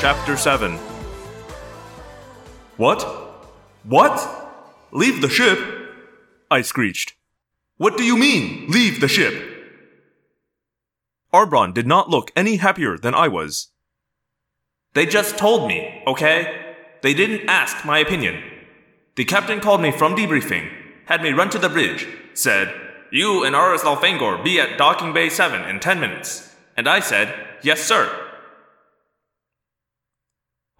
Chapter 0.00 0.36
7 0.36 0.76
What? 2.76 3.02
What? 3.82 4.16
Leave 4.92 5.20
the 5.20 5.28
ship? 5.28 5.58
I 6.48 6.62
screeched. 6.62 7.14
What 7.78 7.96
do 7.96 8.04
you 8.04 8.16
mean, 8.16 8.70
leave 8.70 9.00
the 9.00 9.08
ship? 9.08 9.34
Arbron 11.34 11.74
did 11.74 11.84
not 11.84 12.08
look 12.08 12.30
any 12.36 12.58
happier 12.58 12.96
than 12.96 13.12
I 13.12 13.26
was. 13.26 13.72
They 14.94 15.04
just 15.04 15.36
told 15.36 15.66
me, 15.66 16.00
okay? 16.06 16.76
They 17.02 17.12
didn't 17.12 17.48
ask 17.48 17.84
my 17.84 17.98
opinion. 17.98 18.40
The 19.16 19.24
captain 19.24 19.58
called 19.58 19.80
me 19.80 19.90
from 19.90 20.14
debriefing, 20.14 20.70
had 21.06 21.22
me 21.24 21.30
run 21.30 21.50
to 21.50 21.58
the 21.58 21.68
bridge, 21.68 22.06
said, 22.34 22.72
You 23.10 23.42
and 23.42 23.56
Aristh 23.56 23.84
Elfangor 23.84 24.44
be 24.44 24.60
at 24.60 24.78
Docking 24.78 25.12
Bay 25.12 25.28
7 25.28 25.68
in 25.68 25.80
10 25.80 25.98
minutes. 25.98 26.54
And 26.76 26.88
I 26.88 27.00
said, 27.00 27.34
Yes, 27.64 27.82
sir. 27.82 28.26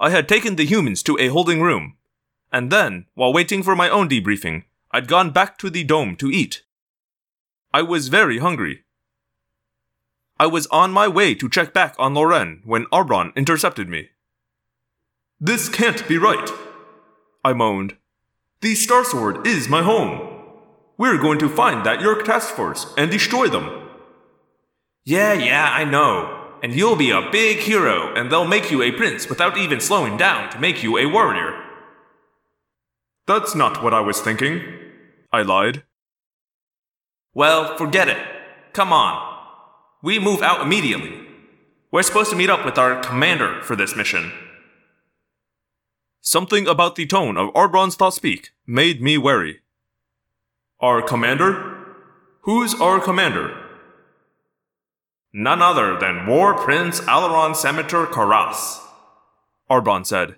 I 0.01 0.11
had 0.11 0.29
taken 0.29 0.57
the 0.57 0.67
humans 0.67 1.03
to 1.05 1.19
a 1.19 1.29
holding 1.29 1.61
room, 1.61 1.97
and 2.53 2.71
then, 2.71 3.07
while 3.15 3.33
waiting 3.33 3.63
for 3.63 3.75
my 3.75 3.89
own 3.89 4.09
debriefing, 4.09 4.65
I'd 4.93 5.09
gone 5.09 5.31
back 5.31 5.59
to 5.59 5.71
the 5.71 5.85
dome 5.85 6.17
to 6.17 6.31
eat. 6.31 6.63
I 7.75 7.83
was 7.83 8.09
very 8.09 8.39
hungry. 8.39 8.85
I 10.41 10.47
was 10.47 10.67
on 10.69 10.93
my 10.93 11.09
way 11.09 11.35
to 11.35 11.49
check 11.49 11.75
back 11.75 11.95
on 11.99 12.15
Loren 12.15 12.63
when 12.65 12.87
Arbron 12.87 13.35
intercepted 13.35 13.89
me. 13.89 14.11
This 15.41 15.69
can't 15.69 16.07
be 16.07 16.17
right, 16.17 16.49
I 17.45 17.53
moaned. 17.53 17.97
The 18.61 18.75
Star 18.75 19.05
Sword 19.05 19.47
is 19.47 19.69
my 19.69 19.83
home. 19.83 20.45
We're 20.97 21.19
going 21.19 21.39
to 21.41 21.49
find 21.49 21.85
that 21.85 22.01
Yeerk 22.01 22.25
task 22.25 22.55
force 22.55 22.93
and 22.97 23.11
destroy 23.11 23.49
them. 23.49 23.89
Yeah, 25.05 25.33
yeah, 25.33 25.71
I 25.73 25.85
know. 25.85 26.38
And 26.63 26.75
you'll 26.75 26.97
be 26.97 27.11
a 27.11 27.31
big 27.31 27.59
hero, 27.59 28.15
and 28.15 28.31
they'll 28.31 28.47
make 28.47 28.71
you 28.71 28.83
a 28.83 28.93
prince 28.93 29.29
without 29.29 29.57
even 29.57 29.81
slowing 29.81 30.17
down 30.17 30.51
to 30.51 30.59
make 30.59 30.83
you 30.83 30.99
a 30.99 31.07
warrior. 31.07 31.63
That's 33.27 33.55
not 33.55 33.83
what 33.83 33.95
I 33.95 34.01
was 34.01 34.21
thinking, 34.21 34.63
I 35.33 35.43
lied. 35.43 35.85
Well, 37.35 37.77
forget 37.77 38.09
it. 38.09 38.19
Come 38.73 38.93
on. 38.93 39.37
We 40.03 40.19
move 40.19 40.43
out 40.43 40.63
immediately. 40.63 41.27
We're 41.93 42.03
supposed 42.03 42.31
to 42.31 42.37
meet 42.37 42.51
up 42.51 42.65
with 42.65 42.79
our 42.79 43.01
commander 43.01 43.63
for 43.63 43.77
this 43.77 43.95
mission. 43.95 44.33
Something 46.21 46.67
about 46.67 46.97
the 46.97 47.07
tone 47.07 47.37
of 47.37 47.55
Arbron's 47.55 47.95
thought 47.95 48.15
speak 48.15 48.51
made 48.67 49.01
me 49.01 49.17
wary. 49.17 49.61
Our 50.81 51.03
commander? 51.03 51.77
Who's 52.43 52.75
our 52.81 53.01
commander? 53.01 53.68
None 55.41 55.63
other 55.63 55.97
than 55.97 56.27
War 56.27 56.53
Prince 56.53 56.99
Alaron 57.03 57.55
Senator 57.55 58.07
Karas, 58.07 58.81
Arbron 59.71 60.05
said. 60.05 60.35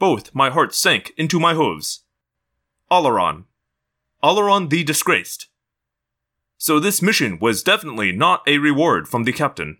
Both 0.00 0.34
my 0.34 0.50
hearts 0.50 0.76
sank 0.76 1.12
into 1.16 1.38
my 1.38 1.54
hooves. 1.54 2.00
Alloran. 2.90 3.44
Alloran 4.20 4.68
the 4.68 4.82
Disgraced. 4.82 5.46
So 6.58 6.80
this 6.80 7.00
mission 7.00 7.38
was 7.38 7.62
definitely 7.62 8.10
not 8.10 8.42
a 8.48 8.58
reward 8.58 9.06
from 9.06 9.22
the 9.22 9.32
captain. 9.32 9.76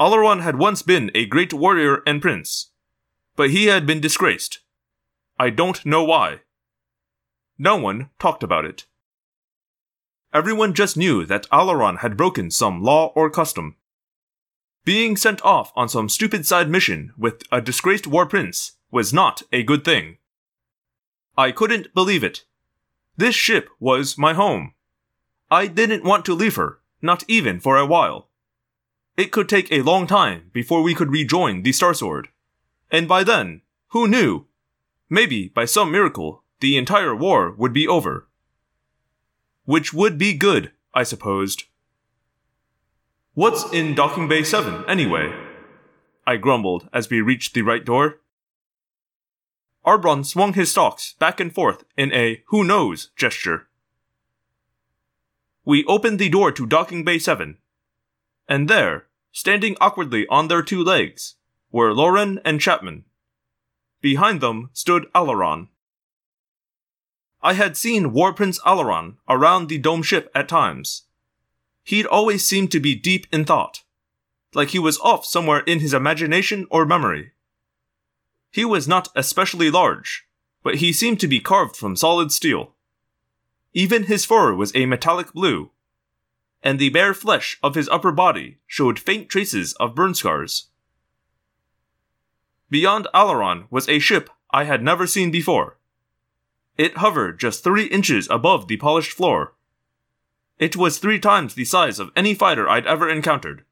Alloran 0.00 0.40
had 0.40 0.58
once 0.58 0.80
been 0.80 1.10
a 1.14 1.26
great 1.26 1.52
warrior 1.52 2.02
and 2.06 2.22
prince, 2.22 2.70
but 3.36 3.50
he 3.50 3.66
had 3.66 3.86
been 3.86 4.00
disgraced. 4.00 4.60
I 5.38 5.50
don't 5.50 5.84
know 5.84 6.02
why. 6.02 6.40
No 7.58 7.76
one 7.76 8.08
talked 8.18 8.42
about 8.42 8.64
it. 8.64 8.86
Everyone 10.32 10.74
just 10.74 10.96
knew 10.96 11.24
that 11.26 11.48
Alloran 11.50 11.98
had 11.98 12.16
broken 12.16 12.50
some 12.50 12.82
law 12.82 13.12
or 13.14 13.30
custom. 13.30 13.76
Being 14.84 15.16
sent 15.16 15.44
off 15.44 15.72
on 15.74 15.88
some 15.88 16.08
stupid 16.08 16.46
side 16.46 16.68
mission 16.68 17.12
with 17.16 17.42
a 17.50 17.60
disgraced 17.60 18.06
war 18.06 18.26
prince 18.26 18.72
was 18.90 19.12
not 19.12 19.42
a 19.52 19.62
good 19.62 19.84
thing. 19.84 20.18
I 21.36 21.52
couldn't 21.52 21.92
believe 21.94 22.22
it. 22.22 22.44
This 23.16 23.34
ship 23.34 23.68
was 23.80 24.16
my 24.16 24.34
home. 24.34 24.74
I 25.50 25.66
didn't 25.66 26.04
want 26.04 26.24
to 26.26 26.34
leave 26.34 26.56
her, 26.56 26.80
not 27.00 27.24
even 27.28 27.60
for 27.60 27.76
a 27.76 27.86
while. 27.86 28.28
It 29.16 29.32
could 29.32 29.48
take 29.48 29.72
a 29.72 29.82
long 29.82 30.06
time 30.06 30.50
before 30.52 30.82
we 30.82 30.94
could 30.94 31.10
rejoin 31.10 31.62
the 31.62 31.72
Star 31.72 31.94
Sword. 31.94 32.28
And 32.90 33.08
by 33.08 33.24
then, 33.24 33.62
who 33.88 34.06
knew? 34.06 34.46
Maybe, 35.08 35.48
by 35.48 35.64
some 35.64 35.90
miracle, 35.90 36.42
the 36.60 36.76
entire 36.76 37.14
war 37.14 37.52
would 37.52 37.72
be 37.72 37.88
over. 37.88 38.25
Which 39.66 39.92
would 39.92 40.16
be 40.16 40.32
good, 40.32 40.72
I 40.94 41.02
supposed. 41.02 41.64
What's 43.34 43.70
in 43.72 43.94
Docking 43.94 44.28
Bay 44.28 44.42
7, 44.42 44.84
anyway? 44.88 45.30
I 46.26 46.36
grumbled 46.36 46.88
as 46.92 47.10
we 47.10 47.20
reached 47.20 47.52
the 47.52 47.62
right 47.62 47.84
door. 47.84 48.20
Arbron 49.84 50.24
swung 50.24 50.54
his 50.54 50.70
stalks 50.70 51.14
back 51.18 51.38
and 51.38 51.54
forth 51.54 51.84
in 51.96 52.12
a 52.12 52.42
who 52.46 52.64
knows 52.64 53.10
gesture. 53.16 53.68
We 55.64 55.84
opened 55.86 56.18
the 56.18 56.28
door 56.28 56.52
to 56.52 56.64
Docking 56.64 57.04
Bay 57.04 57.18
7. 57.18 57.58
And 58.48 58.68
there, 58.68 59.06
standing 59.32 59.76
awkwardly 59.80 60.26
on 60.28 60.46
their 60.46 60.62
two 60.62 60.82
legs, 60.82 61.34
were 61.72 61.92
Loren 61.92 62.40
and 62.44 62.60
Chapman. 62.60 63.04
Behind 64.00 64.40
them 64.40 64.70
stood 64.72 65.12
Alloran. 65.12 65.68
I 67.46 67.52
had 67.52 67.76
seen 67.76 68.12
War 68.12 68.32
Prince 68.32 68.58
Alloran 68.66 69.18
around 69.28 69.68
the 69.68 69.78
dome 69.78 70.02
ship 70.02 70.32
at 70.34 70.48
times. 70.48 71.04
He'd 71.84 72.04
always 72.04 72.44
seemed 72.44 72.72
to 72.72 72.80
be 72.80 72.96
deep 72.96 73.28
in 73.32 73.44
thought, 73.44 73.84
like 74.52 74.70
he 74.70 74.80
was 74.80 74.98
off 74.98 75.24
somewhere 75.24 75.60
in 75.60 75.78
his 75.78 75.94
imagination 75.94 76.66
or 76.72 76.84
memory. 76.84 77.30
He 78.50 78.64
was 78.64 78.88
not 78.88 79.10
especially 79.14 79.70
large, 79.70 80.26
but 80.64 80.78
he 80.78 80.92
seemed 80.92 81.20
to 81.20 81.28
be 81.28 81.38
carved 81.38 81.76
from 81.76 81.94
solid 81.94 82.32
steel. 82.32 82.74
Even 83.72 84.06
his 84.06 84.24
fur 84.24 84.52
was 84.52 84.74
a 84.74 84.84
metallic 84.84 85.32
blue, 85.32 85.70
and 86.64 86.80
the 86.80 86.88
bare 86.88 87.14
flesh 87.14 87.60
of 87.62 87.76
his 87.76 87.88
upper 87.90 88.10
body 88.10 88.58
showed 88.66 88.98
faint 88.98 89.28
traces 89.28 89.72
of 89.74 89.94
burn 89.94 90.14
scars. 90.14 90.66
Beyond 92.70 93.06
Alloran 93.14 93.68
was 93.70 93.88
a 93.88 94.00
ship 94.00 94.30
I 94.50 94.64
had 94.64 94.82
never 94.82 95.06
seen 95.06 95.30
before. 95.30 95.75
It 96.76 96.98
hovered 96.98 97.40
just 97.40 97.64
three 97.64 97.86
inches 97.86 98.28
above 98.30 98.68
the 98.68 98.76
polished 98.76 99.12
floor. 99.12 99.54
It 100.58 100.76
was 100.76 100.98
three 100.98 101.18
times 101.18 101.54
the 101.54 101.64
size 101.64 101.98
of 101.98 102.10
any 102.16 102.34
fighter 102.34 102.68
I'd 102.68 102.86
ever 102.86 103.08
encountered. 103.08 103.64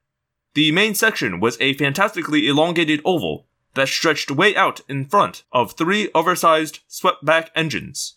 The 0.54 0.70
main 0.72 0.94
section 0.94 1.40
was 1.40 1.56
a 1.60 1.74
fantastically 1.74 2.46
elongated 2.46 3.00
oval 3.04 3.46
that 3.74 3.88
stretched 3.88 4.30
way 4.30 4.54
out 4.54 4.80
in 4.88 5.04
front 5.06 5.44
of 5.52 5.72
three 5.72 6.10
oversized, 6.14 6.80
swept 6.86 7.24
back 7.24 7.50
engines. 7.54 8.16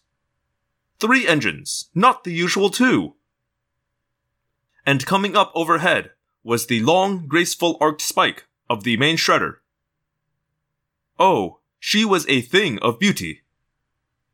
Three 0.99 1.27
engines, 1.27 1.89
not 1.93 2.23
the 2.23 2.33
usual 2.33 2.69
two! 2.69 3.15
And 4.85 5.05
coming 5.05 5.35
up 5.35 5.51
overhead 5.53 6.11
was 6.43 6.67
the 6.67 6.81
long, 6.81 7.27
graceful 7.27 7.77
arced 7.81 8.07
spike 8.07 8.45
of 8.69 8.83
the 8.83 8.97
main 8.97 9.17
shredder. 9.17 9.57
Oh, 11.19 11.59
she 11.79 12.05
was 12.05 12.27
a 12.27 12.41
thing 12.41 12.79
of 12.79 12.99
beauty. 12.99 13.41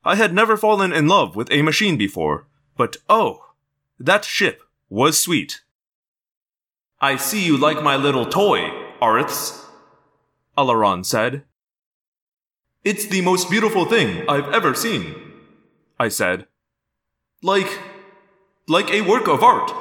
I 0.06 0.16
had 0.16 0.34
never 0.34 0.58
fallen 0.58 0.92
in 0.92 1.08
love 1.08 1.36
with 1.36 1.52
a 1.52 1.62
machine 1.62 1.98
before, 1.98 2.48
but 2.76 2.98
oh, 3.08 3.46
that 4.00 4.26
ship 4.26 4.62
was 4.90 5.20
sweet. 5.20 5.62
I 7.00 7.16
see 7.16 7.46
you 7.46 7.58
like 7.58 7.82
my 7.82 7.96
little 7.96 8.26
toy, 8.26 8.72
Aristh, 9.02 9.66
Alloran 10.58 11.06
said. 11.06 11.44
It's 12.84 13.06
the 13.06 13.22
most 13.22 13.50
beautiful 13.50 13.86
thing 13.86 14.28
I've 14.28 14.52
ever 14.54 14.74
seen, 14.74 15.16
I 15.98 16.10
said. 16.10 16.48
Like, 17.42 17.80
like 18.68 18.90
a 18.92 19.02
work 19.02 19.28
of 19.28 19.42
art. 19.42 19.72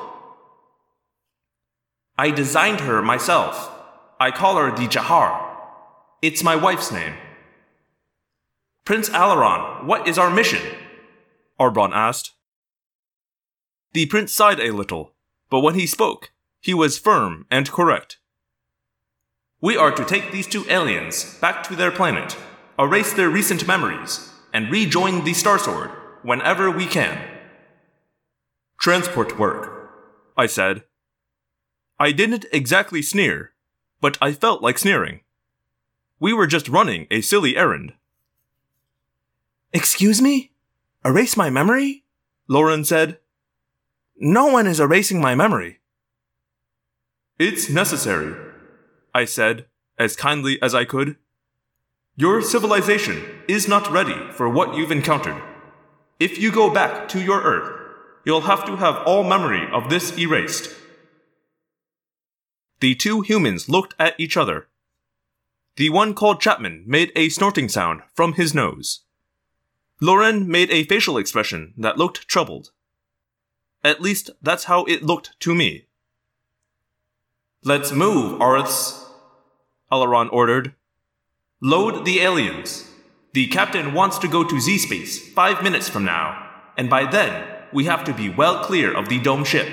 I 2.16 2.30
designed 2.30 2.80
her 2.80 3.02
myself. 3.02 3.70
I 4.20 4.30
call 4.30 4.56
her 4.56 4.70
the 4.70 4.86
Jahar. 4.86 5.50
It's 6.20 6.44
my 6.44 6.54
wife's 6.54 6.92
name. 6.92 7.14
Prince 8.84 9.08
Alloran, 9.10 9.84
what 9.84 10.08
is 10.08 10.18
our 10.18 10.28
mission? 10.28 10.60
Arbron 11.60 11.92
asked. 11.92 12.32
The 13.92 14.06
prince 14.06 14.32
sighed 14.32 14.58
a 14.58 14.72
little, 14.72 15.12
but 15.50 15.60
when 15.60 15.76
he 15.76 15.86
spoke, 15.86 16.32
he 16.60 16.74
was 16.74 16.98
firm 16.98 17.46
and 17.48 17.70
correct. 17.70 18.18
We 19.60 19.76
are 19.76 19.92
to 19.92 20.04
take 20.04 20.32
these 20.32 20.48
two 20.48 20.64
aliens 20.68 21.38
back 21.38 21.62
to 21.64 21.76
their 21.76 21.92
planet, 21.92 22.36
erase 22.76 23.12
their 23.12 23.30
recent 23.30 23.68
memories, 23.68 24.32
and 24.52 24.68
rejoin 24.68 25.22
the 25.22 25.34
Star 25.34 25.60
Sword 25.60 25.90
whenever 26.22 26.68
we 26.68 26.86
can. 26.86 27.22
Transport 28.80 29.38
work, 29.38 29.92
I 30.36 30.46
said. 30.46 30.82
I 32.00 32.10
didn't 32.10 32.46
exactly 32.52 33.00
sneer, 33.00 33.52
but 34.00 34.18
I 34.20 34.32
felt 34.32 34.60
like 34.60 34.78
sneering. 34.78 35.20
We 36.18 36.32
were 36.32 36.48
just 36.48 36.68
running 36.68 37.06
a 37.12 37.20
silly 37.20 37.56
errand. 37.56 37.92
Excuse 39.72 40.20
me? 40.20 40.52
Erase 41.04 41.36
my 41.36 41.48
memory? 41.48 42.04
Loren 42.46 42.84
said. 42.84 43.18
No 44.16 44.46
one 44.46 44.66
is 44.66 44.80
erasing 44.80 45.20
my 45.20 45.34
memory. 45.34 45.80
It's 47.38 47.70
necessary, 47.70 48.36
I 49.14 49.24
said, 49.24 49.66
as 49.98 50.14
kindly 50.14 50.60
as 50.60 50.74
I 50.74 50.84
could. 50.84 51.16
Your 52.16 52.42
civilization 52.42 53.22
is 53.48 53.66
not 53.66 53.90
ready 53.90 54.30
for 54.32 54.48
what 54.48 54.74
you've 54.74 54.92
encountered. 54.92 55.42
If 56.20 56.38
you 56.38 56.52
go 56.52 56.68
back 56.70 57.08
to 57.08 57.20
your 57.20 57.40
Earth, 57.42 57.80
you'll 58.26 58.42
have 58.42 58.66
to 58.66 58.76
have 58.76 59.02
all 59.06 59.24
memory 59.24 59.66
of 59.72 59.88
this 59.88 60.16
erased. 60.18 60.70
The 62.80 62.94
two 62.94 63.22
humans 63.22 63.68
looked 63.68 63.94
at 63.98 64.14
each 64.20 64.36
other. 64.36 64.68
The 65.76 65.88
one 65.88 66.12
called 66.12 66.42
Chapman 66.42 66.84
made 66.86 67.10
a 67.16 67.30
snorting 67.30 67.70
sound 67.70 68.02
from 68.14 68.34
his 68.34 68.54
nose. 68.54 69.04
Loren 70.02 70.48
made 70.48 70.68
a 70.72 70.82
facial 70.82 71.16
expression 71.16 71.74
that 71.78 71.96
looked 71.96 72.26
troubled. 72.26 72.72
At 73.84 74.00
least 74.00 74.30
that's 74.42 74.64
how 74.64 74.82
it 74.86 75.04
looked 75.04 75.38
to 75.38 75.54
me. 75.54 75.86
Let's 77.62 77.92
move, 77.92 78.40
Arisths, 78.42 79.06
Alloran 79.92 80.28
ordered. 80.32 80.74
Load 81.60 82.04
the 82.04 82.18
aliens. 82.18 82.90
The 83.32 83.46
captain 83.46 83.94
wants 83.94 84.18
to 84.18 84.26
go 84.26 84.42
to 84.42 84.60
Z 84.60 84.78
space 84.78 85.32
five 85.34 85.62
minutes 85.62 85.88
from 85.88 86.04
now, 86.04 86.50
and 86.76 86.90
by 86.90 87.08
then, 87.08 87.46
we 87.72 87.84
have 87.84 88.02
to 88.02 88.12
be 88.12 88.28
well 88.28 88.64
clear 88.64 88.92
of 88.92 89.08
the 89.08 89.20
dome 89.20 89.44
ship. 89.44 89.68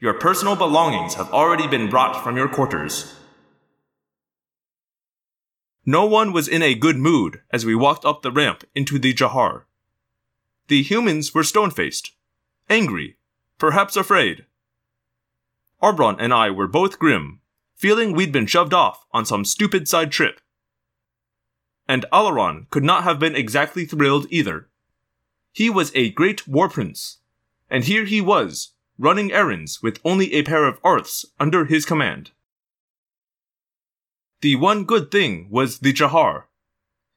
Your 0.00 0.14
personal 0.14 0.56
belongings 0.56 1.14
have 1.14 1.32
already 1.32 1.68
been 1.68 1.88
brought 1.88 2.24
from 2.24 2.36
your 2.36 2.48
quarters. 2.48 3.14
No 5.88 6.04
one 6.04 6.34
was 6.34 6.48
in 6.48 6.62
a 6.62 6.74
good 6.74 6.98
mood 6.98 7.40
as 7.50 7.64
we 7.64 7.74
walked 7.74 8.04
up 8.04 8.20
the 8.20 8.30
ramp 8.30 8.62
into 8.74 8.98
the 8.98 9.14
Jahar. 9.14 9.62
The 10.66 10.82
humans 10.82 11.32
were 11.32 11.42
stone 11.42 11.70
faced, 11.70 12.12
angry, 12.68 13.16
perhaps 13.56 13.96
afraid. 13.96 14.44
Arbron 15.82 16.16
and 16.18 16.34
I 16.34 16.50
were 16.50 16.68
both 16.68 16.98
grim, 16.98 17.40
feeling 17.74 18.12
we'd 18.12 18.32
been 18.32 18.46
shoved 18.46 18.74
off 18.74 19.06
on 19.12 19.24
some 19.24 19.46
stupid 19.46 19.88
side 19.88 20.12
trip 20.12 20.42
and 21.88 22.04
Alloran 22.12 22.68
could 22.68 22.84
not 22.84 23.04
have 23.04 23.18
been 23.18 23.34
exactly 23.34 23.86
thrilled 23.86 24.26
either. 24.28 24.68
He 25.52 25.70
was 25.70 25.90
a 25.94 26.10
great 26.10 26.46
war 26.46 26.68
prince, 26.68 27.18
and 27.70 27.84
here 27.84 28.04
he 28.04 28.20
was, 28.20 28.72
running 28.98 29.32
errands 29.32 29.82
with 29.82 29.98
only 30.04 30.34
a 30.34 30.42
pair 30.42 30.66
of 30.66 30.78
Arisths 30.84 31.24
under 31.40 31.64
his 31.64 31.86
command. 31.86 32.32
The 34.40 34.54
one 34.54 34.84
good 34.84 35.10
thing 35.10 35.48
was 35.50 35.80
the 35.80 35.92
Jahar. 35.92 36.44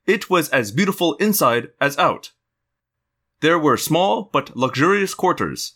It 0.07 0.29
was 0.29 0.49
as 0.49 0.71
beautiful 0.71 1.13
inside 1.15 1.69
as 1.79 1.97
out. 1.99 2.31
There 3.41 3.59
were 3.59 3.77
small 3.77 4.23
but 4.23 4.55
luxurious 4.55 5.13
quarters, 5.13 5.73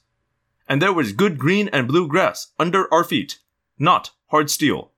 and 0.67 0.81
there 0.81 0.93
was 0.93 1.13
good 1.13 1.37
green 1.37 1.67
and 1.69 1.87
blue 1.87 2.07
grass 2.07 2.51
under 2.57 2.91
our 2.91 3.03
feet, 3.03 3.39
not 3.77 4.11
hard 4.27 4.49
steel. 4.49 4.91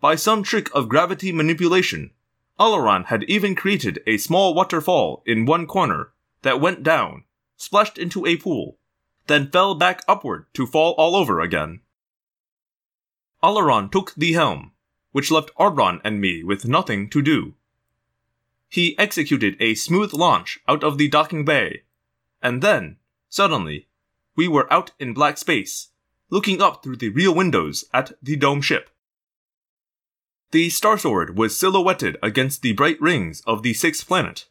By 0.00 0.16
some 0.16 0.42
trick 0.42 0.68
of 0.74 0.88
gravity 0.88 1.30
manipulation, 1.30 2.10
Alloran 2.58 3.06
had 3.06 3.22
even 3.24 3.54
created 3.54 4.02
a 4.06 4.16
small 4.16 4.52
waterfall 4.52 5.22
in 5.24 5.46
one 5.46 5.66
corner 5.66 6.12
that 6.42 6.60
went 6.60 6.82
down, 6.82 7.24
splashed 7.56 7.98
into 7.98 8.26
a 8.26 8.36
pool, 8.36 8.78
then 9.28 9.50
fell 9.50 9.76
back 9.76 10.02
upward 10.08 10.46
to 10.54 10.66
fall 10.66 10.92
all 10.98 11.14
over 11.14 11.40
again. 11.40 11.82
Alloran 13.42 13.92
took 13.92 14.12
the 14.16 14.32
helm, 14.32 14.72
which 15.12 15.30
left 15.30 15.54
Arbron 15.58 16.00
and 16.04 16.20
me 16.20 16.42
with 16.42 16.66
nothing 16.66 17.08
to 17.10 17.22
do. 17.22 17.54
He 18.68 18.96
executed 18.98 19.56
a 19.58 19.74
smooth 19.74 20.12
launch 20.12 20.60
out 20.68 20.84
of 20.84 20.96
the 20.96 21.08
docking 21.08 21.44
bay, 21.44 21.82
and 22.42 22.62
then, 22.62 22.96
suddenly, 23.28 23.88
we 24.36 24.46
were 24.46 24.72
out 24.72 24.92
in 24.98 25.12
black 25.12 25.38
space, 25.38 25.88
looking 26.30 26.62
up 26.62 26.82
through 26.82 26.96
the 26.96 27.08
real 27.08 27.34
windows 27.34 27.84
at 27.92 28.12
the 28.22 28.36
dome 28.36 28.62
ship. 28.62 28.90
The 30.52 30.70
star 30.70 30.98
sword 30.98 31.36
was 31.36 31.56
silhouetted 31.56 32.16
against 32.22 32.62
the 32.62 32.72
bright 32.72 33.00
rings 33.00 33.42
of 33.46 33.62
the 33.62 33.74
sixth 33.74 34.06
planet. 34.06 34.46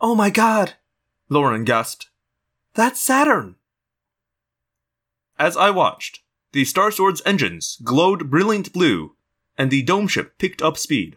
Oh 0.00 0.14
my 0.14 0.30
god! 0.30 0.74
Loren 1.28 1.64
gasped. 1.64 2.10
That's 2.74 3.00
Saturn! 3.00 3.56
As 5.38 5.56
I 5.56 5.70
watched, 5.70 6.20
the 6.52 6.64
star 6.64 6.90
sword's 6.90 7.22
engines 7.26 7.78
glowed 7.82 8.30
brilliant 8.30 8.72
blue, 8.72 9.14
and 9.58 9.70
the 9.70 9.82
dome 9.82 10.06
ship 10.06 10.38
picked 10.38 10.62
up 10.62 10.78
speed. 10.78 11.16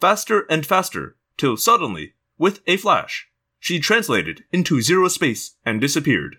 Faster 0.00 0.46
and 0.48 0.64
faster, 0.64 1.16
till 1.36 1.56
suddenly, 1.56 2.14
with 2.38 2.60
a 2.66 2.78
flash, 2.78 3.28
she 3.58 3.78
translated 3.78 4.44
into 4.52 4.80
zero 4.80 5.08
space 5.08 5.56
and 5.66 5.80
disappeared. 5.80 6.38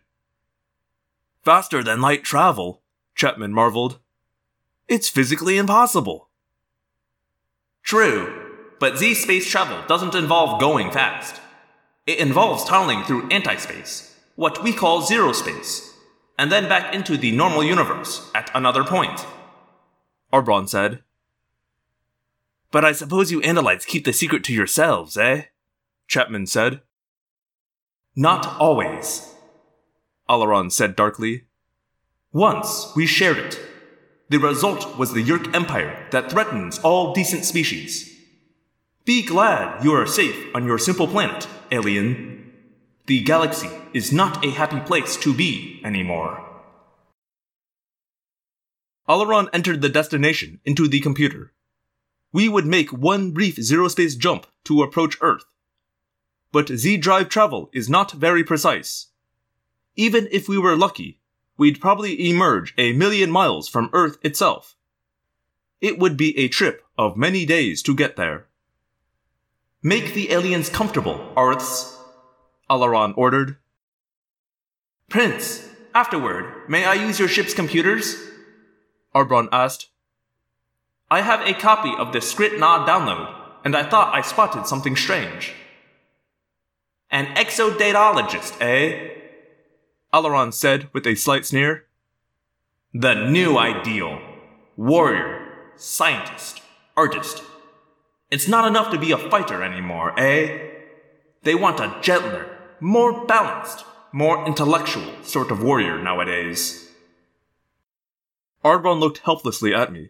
Faster 1.44 1.84
than 1.84 2.02
light 2.02 2.24
travel, 2.24 2.81
Chapman 3.13 3.52
marveled. 3.52 4.00
It's 4.88 5.10
physically 5.10 5.58
impossible. 5.58 6.30
True, 7.84 8.34
but 8.80 8.98
Z 8.98 9.16
space 9.16 9.48
travel 9.50 9.84
doesn't 9.88 10.16
involve 10.16 10.60
going 10.60 10.92
fast. 10.92 11.42
It 12.07 12.19
involves 12.19 12.64
tunneling 12.64 13.04
through 13.04 13.30
anti-space, 13.30 14.16
what 14.36 14.64
we 14.64 14.74
call 14.74 15.04
zero 15.04 15.34
space, 15.34 15.94
and 16.38 16.52
then 16.52 16.68
back 16.68 16.96
into 16.96 17.18
the 17.18 17.31
normal 17.31 17.64
universe 17.64 18.31
at 18.34 18.50
another 18.56 18.84
point. 18.84 19.25
Arbron 20.31 20.68
said. 20.68 21.04
But 22.72 22.86
I 22.86 22.94
suppose 22.94 23.31
you 23.31 23.42
Andalites 23.42 23.86
keep 23.86 24.06
the 24.06 24.13
secret 24.13 24.44
to 24.45 24.54
yourselves, 24.54 25.18
eh? 25.18 25.45
Chapman 26.07 26.48
said. 26.48 26.81
Not 28.16 28.60
always, 28.60 29.33
Alloran 30.30 30.72
said 30.72 30.95
darkly. 30.95 31.45
Once 32.33 32.92
we 32.95 33.06
shared 33.06 33.38
it. 33.38 33.60
The 34.30 34.38
result 34.38 34.98
was 34.98 35.13
the 35.13 35.24
Yeerk 35.24 35.54
Empire 35.54 36.07
that 36.12 36.31
threatens 36.31 36.80
all 36.80 37.13
decent 37.13 37.44
species. 37.44 38.10
Be 39.04 39.25
glad 39.25 39.83
you 39.83 39.94
are 39.94 40.06
safe 40.06 40.56
on 40.56 40.66
your 40.66 40.78
simple 40.78 41.07
planet, 41.07 41.48
alien. 41.72 42.54
The 43.07 43.22
galaxy 43.24 43.69
is 43.94 44.13
not 44.13 44.45
a 44.45 44.51
happy 44.51 44.80
place 44.80 45.18
to 45.18 45.33
be 45.33 45.81
anymore. 45.83 46.50
Alloran 49.07 49.50
entered 49.51 49.81
the 49.81 49.89
destination 49.89 50.59
into 50.63 50.88
the 50.88 51.00
computer. 51.00 51.53
We 52.31 52.48
would 52.48 52.65
make 52.65 52.94
one 52.94 53.31
brief 53.31 53.56
zero 53.56 53.87
space 53.87 54.16
jump 54.16 54.45
to 54.66 54.83
approach 54.83 55.18
Earth. 55.21 55.44
But 56.52 56.69
Z 56.69 56.97
drive 56.97 57.30
travel 57.30 57.69
is 57.73 57.90
not 57.90 58.11
very 58.11 58.44
precise. 58.44 59.07
Even 59.95 60.28
if 60.31 60.47
we 60.47 60.57
were 60.57 60.76
lucky, 60.78 61.19
we'd 61.57 61.81
probably 61.81 62.30
emerge 62.30 62.73
a 62.78 62.94
million 62.94 63.31
miles 63.31 63.68
from 63.68 63.90
Earth 63.94 64.18
itself. 64.23 64.76
It 65.81 65.97
would 65.97 66.16
be 66.16 66.37
a 66.37 66.47
trip 66.47 66.83
of 66.97 67.18
many 67.18 67.45
days 67.45 67.81
to 67.83 67.95
get 67.95 68.16
there. 68.16 68.47
Make 69.83 70.14
the 70.14 70.31
aliens 70.31 70.69
comfortable, 70.69 71.33
Arisths, 71.35 71.97
Alloran 72.69 73.14
ordered. 73.18 73.57
Prince, 75.09 75.68
afterward, 75.94 76.69
may 76.69 76.85
I 76.85 76.94
use 76.94 77.19
your 77.19 77.28
ship's 77.28 77.54
computers? 77.54 78.16
Arbron 79.13 79.49
asked. 79.51 79.89
I 81.09 81.21
have 81.21 81.45
a 81.45 81.53
copy 81.53 81.94
of 81.97 82.13
the 82.13 82.19
Skrit 82.19 82.57
Na 82.57 82.85
download, 82.85 83.33
and 83.65 83.75
I 83.75 83.83
thought 83.83 84.15
I 84.15 84.21
spotted 84.21 84.65
something 84.65 84.95
strange. 84.95 85.53
An 87.09 87.25
exodatologist, 87.35 88.61
eh? 88.61 89.09
Alloran 90.13 90.53
said 90.53 90.89
with 90.94 91.06
a 91.06 91.15
slight 91.15 91.45
sneer. 91.45 91.85
The 92.94 93.13
new 93.30 93.57
ideal. 93.57 94.19
Warrior, 94.77 95.73
scientist, 95.75 96.61
artist. 96.95 97.44
It's 98.30 98.47
not 98.47 98.65
enough 98.65 98.91
to 98.91 98.97
be 98.97 99.11
a 99.11 99.18
fighter 99.18 99.61
anymore, 99.61 100.18
eh? 100.18 100.69
They 101.44 101.56
want 101.56 101.81
a 101.81 101.97
gentler, 102.01 102.57
more 102.80 103.25
balanced, 103.25 103.83
more 104.13 104.45
intellectual 104.45 105.23
sort 105.23 105.51
of 105.51 105.61
warrior 105.61 106.01
nowadays. 106.01 106.91
Arbron 108.63 108.99
looked 108.99 109.19
helplessly 109.19 109.73
at 109.73 109.91
me. 109.91 110.09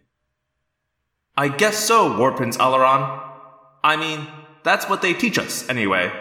I 1.36 1.48
guess 1.48 1.78
so, 1.78 2.16
War 2.18 2.32
Prince 2.32 2.56
Alloran. 2.58 3.22
I 3.82 3.96
mean, 3.96 4.28
that's 4.62 4.88
what 4.88 5.02
they 5.02 5.14
teach 5.14 5.38
us, 5.38 5.68
anyway. 5.68 6.12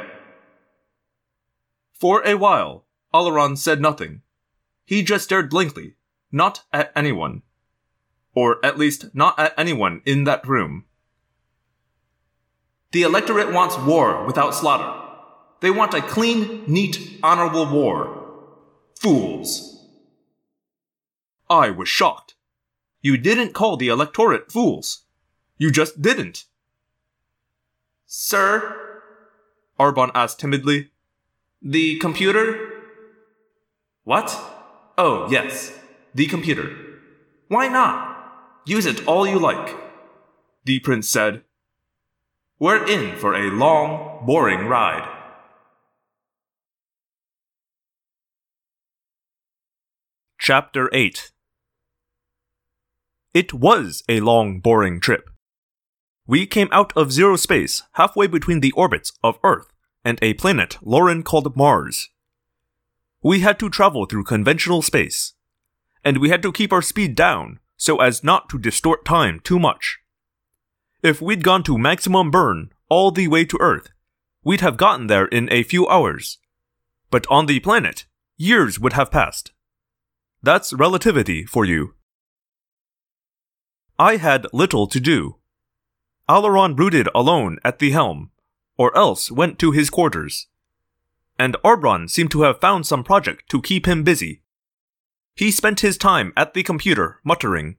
For 1.93 2.25
a 2.25 2.35
while, 2.35 2.85
Alloran 3.13 3.57
said 3.57 3.81
nothing. 3.81 4.21
He 4.85 5.03
just 5.03 5.25
stared 5.25 5.49
blankly, 5.49 5.95
not 6.31 6.63
at 6.71 6.91
anyone. 6.95 7.41
Or 8.33 8.63
at 8.65 8.79
least 8.79 9.13
not 9.13 9.37
at 9.37 9.53
anyone 9.57 10.01
in 10.05 10.23
that 10.23 10.47
room. 10.47 10.85
The 12.91 13.03
electorate 13.03 13.53
wants 13.53 13.77
war 13.77 14.25
without 14.25 14.55
slaughter. 14.55 14.99
They 15.59 15.69
want 15.69 15.93
a 15.93 16.01
clean, 16.01 16.63
neat, 16.65 17.19
honorable 17.21 17.65
war. 17.65 18.17
Fools. 18.99 19.70
I 21.51 21.69
was 21.69 21.89
shocked. 21.89 22.35
You 23.01 23.17
didn't 23.17 23.51
call 23.51 23.75
the 23.75 23.89
electorate 23.89 24.49
fools. 24.49 25.03
You 25.57 25.69
just 25.69 26.01
didn't. 26.01 26.45
Sir? 28.05 29.03
Arbron 29.77 30.11
asked 30.15 30.39
timidly. 30.39 30.91
The 31.61 31.97
computer? 31.99 32.69
What? 34.05 34.31
Oh, 34.97 35.29
yes. 35.29 35.77
The 36.15 36.27
computer. 36.27 36.73
Why 37.49 37.67
not? 37.67 38.61
Use 38.65 38.85
it 38.85 39.05
all 39.05 39.27
you 39.27 39.37
like, 39.37 39.75
the 40.63 40.79
prince 40.79 41.09
said. 41.09 41.41
We're 42.59 42.85
in 42.87 43.17
for 43.17 43.35
a 43.35 43.51
long, 43.51 44.25
boring 44.25 44.67
ride. 44.67 45.05
Chapter 50.39 50.89
8 50.93 51.31
It 53.33 53.53
was 53.53 54.03
a 54.09 54.19
long, 54.19 54.59
boring 54.59 54.99
trip. 54.99 55.29
We 56.27 56.45
came 56.45 56.69
out 56.71 56.91
of 56.95 57.11
zero 57.11 57.35
space 57.35 57.83
halfway 57.93 58.27
between 58.27 58.59
the 58.59 58.73
orbits 58.73 59.13
of 59.23 59.39
Earth 59.43 59.67
and 60.03 60.19
a 60.21 60.33
planet 60.33 60.77
Loren 60.81 61.23
called 61.23 61.55
Mars. 61.55 62.09
We 63.23 63.39
had 63.39 63.59
to 63.59 63.69
travel 63.69 64.05
through 64.05 64.25
conventional 64.25 64.81
space, 64.81 65.33
and 66.03 66.17
we 66.17 66.29
had 66.29 66.41
to 66.41 66.51
keep 66.51 66.73
our 66.73 66.81
speed 66.81 67.15
down 67.15 67.59
so 67.77 68.01
as 68.01 68.23
not 68.23 68.49
to 68.49 68.59
distort 68.59 69.05
time 69.05 69.39
too 69.39 69.59
much. 69.59 69.99
If 71.01 71.21
we'd 71.21 71.43
gone 71.43 71.63
to 71.63 71.77
maximum 71.77 72.31
burn 72.31 72.71
all 72.89 73.11
the 73.11 73.27
way 73.27 73.45
to 73.45 73.57
Earth, 73.59 73.89
we'd 74.43 74.61
have 74.61 74.77
gotten 74.77 75.07
there 75.07 75.25
in 75.25 75.51
a 75.51 75.63
few 75.63 75.87
hours. 75.87 76.37
But 77.09 77.25
on 77.29 77.45
the 77.45 77.59
planet, 77.59 78.05
years 78.37 78.79
would 78.79 78.93
have 78.93 79.11
passed. 79.11 79.51
That's 80.43 80.73
relativity 80.73 81.45
for 81.45 81.65
you. 81.65 81.93
I 84.01 84.17
had 84.17 84.47
little 84.51 84.87
to 84.87 84.99
do. 84.99 85.35
Alloran 86.27 86.75
brooded 86.75 87.07
alone 87.13 87.59
at 87.63 87.77
the 87.77 87.91
helm, 87.91 88.31
or 88.75 88.97
else 88.97 89.29
went 89.29 89.59
to 89.59 89.69
his 89.69 89.91
quarters. 89.91 90.47
And 91.37 91.55
Arbron 91.63 92.09
seemed 92.09 92.31
to 92.31 92.41
have 92.41 92.59
found 92.59 92.87
some 92.87 93.03
project 93.03 93.47
to 93.51 93.61
keep 93.61 93.85
him 93.87 94.03
busy. 94.03 94.41
He 95.35 95.51
spent 95.51 95.81
his 95.81 95.99
time 95.99 96.33
at 96.35 96.55
the 96.55 96.63
computer, 96.63 97.19
muttering. 97.23 97.77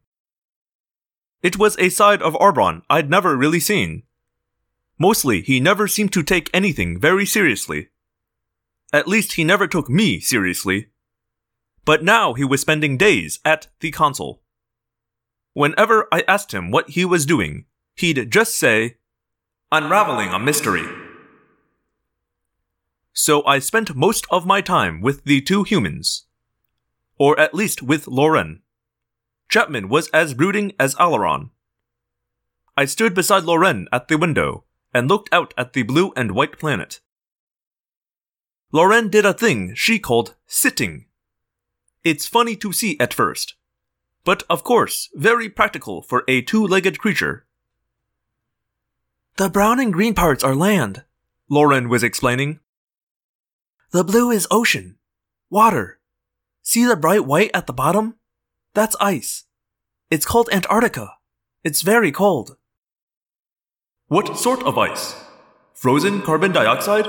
It 1.42 1.58
was 1.58 1.76
a 1.78 1.88
side 1.88 2.22
of 2.22 2.34
Arbron 2.34 2.82
I'd 2.88 3.10
never 3.10 3.36
really 3.36 3.58
seen. 3.60 4.04
Mostly, 5.00 5.40
he 5.40 5.58
never 5.58 5.88
seemed 5.88 6.12
to 6.12 6.22
take 6.22 6.48
anything 6.54 7.00
very 7.00 7.26
seriously. 7.26 7.88
At 8.92 9.08
least, 9.08 9.32
he 9.32 9.42
never 9.42 9.66
took 9.66 9.90
me 9.90 10.20
seriously 10.20 10.92
but 11.84 12.02
now 12.02 12.34
he 12.34 12.44
was 12.44 12.60
spending 12.60 12.96
days 12.96 13.40
at 13.44 13.68
the 13.80 13.90
console. 13.90 14.42
Whenever 15.54 16.08
I 16.10 16.24
asked 16.26 16.52
him 16.52 16.70
what 16.70 16.90
he 16.90 17.04
was 17.04 17.26
doing, 17.26 17.66
he'd 17.94 18.30
just 18.30 18.56
say, 18.56 18.96
Unraveling 19.70 20.30
a 20.30 20.38
mystery. 20.38 20.86
So 23.12 23.44
I 23.44 23.58
spent 23.58 23.94
most 23.94 24.26
of 24.30 24.46
my 24.46 24.60
time 24.60 25.00
with 25.00 25.24
the 25.24 25.40
two 25.40 25.62
humans. 25.62 26.24
Or 27.18 27.38
at 27.38 27.54
least 27.54 27.82
with 27.82 28.08
Loren. 28.08 28.62
Chapman 29.48 29.88
was 29.88 30.08
as 30.08 30.34
brooding 30.34 30.72
as 30.80 30.94
Alloran. 30.94 31.50
I 32.76 32.86
stood 32.86 33.14
beside 33.14 33.44
Loren 33.44 33.86
at 33.92 34.08
the 34.08 34.16
window 34.16 34.64
and 34.94 35.08
looked 35.08 35.28
out 35.32 35.52
at 35.58 35.74
the 35.74 35.82
blue 35.82 36.12
and 36.16 36.32
white 36.32 36.58
planet. 36.58 37.00
Loren 38.72 39.08
did 39.08 39.26
a 39.26 39.34
thing 39.34 39.74
she 39.74 39.98
called 39.98 40.34
sitting. 40.46 41.04
It's 42.02 42.26
funny 42.26 42.56
to 42.56 42.72
see 42.72 42.98
at 42.98 43.12
first, 43.12 43.54
but 44.24 44.42
of 44.48 44.64
course, 44.64 45.08
very 45.14 45.48
practical 45.48 46.02
for 46.02 46.24
a 46.28 46.42
two 46.42 46.66
legged 46.66 46.98
creature. 46.98 47.46
The 49.36 49.48
brown 49.48 49.80
and 49.80 49.92
green 49.92 50.14
parts 50.14 50.44
are 50.44 50.54
land, 50.54 51.04
Loren 51.48 51.88
was 51.88 52.02
explaining. 52.02 52.60
The 53.90 54.04
blue 54.04 54.30
is 54.30 54.46
ocean, 54.50 54.98
water. 55.50 55.98
See 56.62 56.84
the 56.84 56.96
bright 56.96 57.26
white 57.26 57.50
at 57.52 57.66
the 57.66 57.72
bottom? 57.72 58.16
That's 58.74 58.96
ice. 59.00 59.44
It's 60.10 60.26
called 60.26 60.48
Antarctica. 60.52 61.14
It's 61.64 61.82
very 61.82 62.12
cold. 62.12 62.56
What 64.08 64.36
sort 64.36 64.62
of 64.62 64.78
ice? 64.78 65.14
Frozen 65.74 66.22
carbon 66.22 66.52
dioxide? 66.52 67.06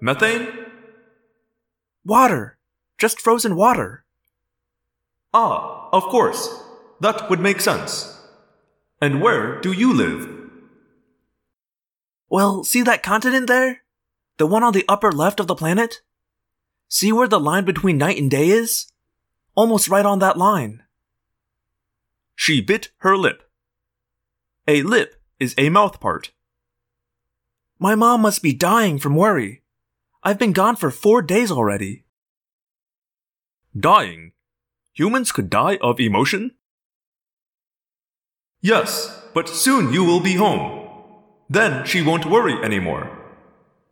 Methane? 0.00 0.48
Water. 2.04 2.58
Just 2.98 3.20
frozen 3.20 3.56
water. 3.56 4.04
Ah, 5.32 5.88
of 5.92 6.04
course. 6.04 6.48
That 7.00 7.28
would 7.30 7.40
make 7.40 7.60
sense. 7.60 8.18
And 9.00 9.22
where 9.22 9.60
do 9.60 9.72
you 9.72 9.92
live? 9.92 10.28
Well, 12.28 12.64
see 12.64 12.82
that 12.82 13.02
continent 13.02 13.46
there? 13.46 13.82
The 14.38 14.46
one 14.46 14.62
on 14.62 14.72
the 14.72 14.84
upper 14.88 15.12
left 15.12 15.40
of 15.40 15.46
the 15.46 15.54
planet? 15.54 16.00
See 16.88 17.12
where 17.12 17.28
the 17.28 17.40
line 17.40 17.64
between 17.64 17.98
night 17.98 18.18
and 18.18 18.30
day 18.30 18.48
is? 18.48 18.90
Almost 19.54 19.88
right 19.88 20.06
on 20.06 20.18
that 20.20 20.38
line. 20.38 20.82
She 22.34 22.60
bit 22.60 22.90
her 22.98 23.16
lip. 23.16 23.42
A 24.66 24.82
lip 24.82 25.16
is 25.38 25.54
a 25.58 25.70
mouth 25.70 26.00
part. 26.00 26.32
My 27.78 27.94
mom 27.94 28.22
must 28.22 28.42
be 28.42 28.52
dying 28.52 28.98
from 28.98 29.16
worry. 29.16 29.62
I've 30.22 30.38
been 30.38 30.52
gone 30.52 30.76
for 30.76 30.90
four 30.90 31.22
days 31.22 31.50
already. 31.50 32.04
Dying 33.78 34.32
humans 34.98 35.30
could 35.30 35.48
die 35.48 35.78
of 35.80 36.00
emotion? 36.00 36.50
Yes, 38.60 39.22
but 39.32 39.48
soon 39.48 39.92
you 39.92 40.02
will 40.04 40.18
be 40.18 40.34
home. 40.34 40.90
Then 41.48 41.86
she 41.86 42.02
won't 42.02 42.26
worry 42.26 42.54
anymore. 42.64 43.04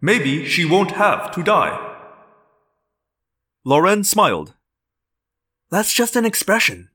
Maybe 0.00 0.44
she 0.44 0.64
won't 0.64 0.90
have 0.92 1.30
to 1.34 1.44
die. 1.44 1.78
Loren 3.64 4.02
smiled. 4.02 4.54
That's 5.70 5.92
just 5.92 6.16
an 6.16 6.24
expression. 6.24 6.90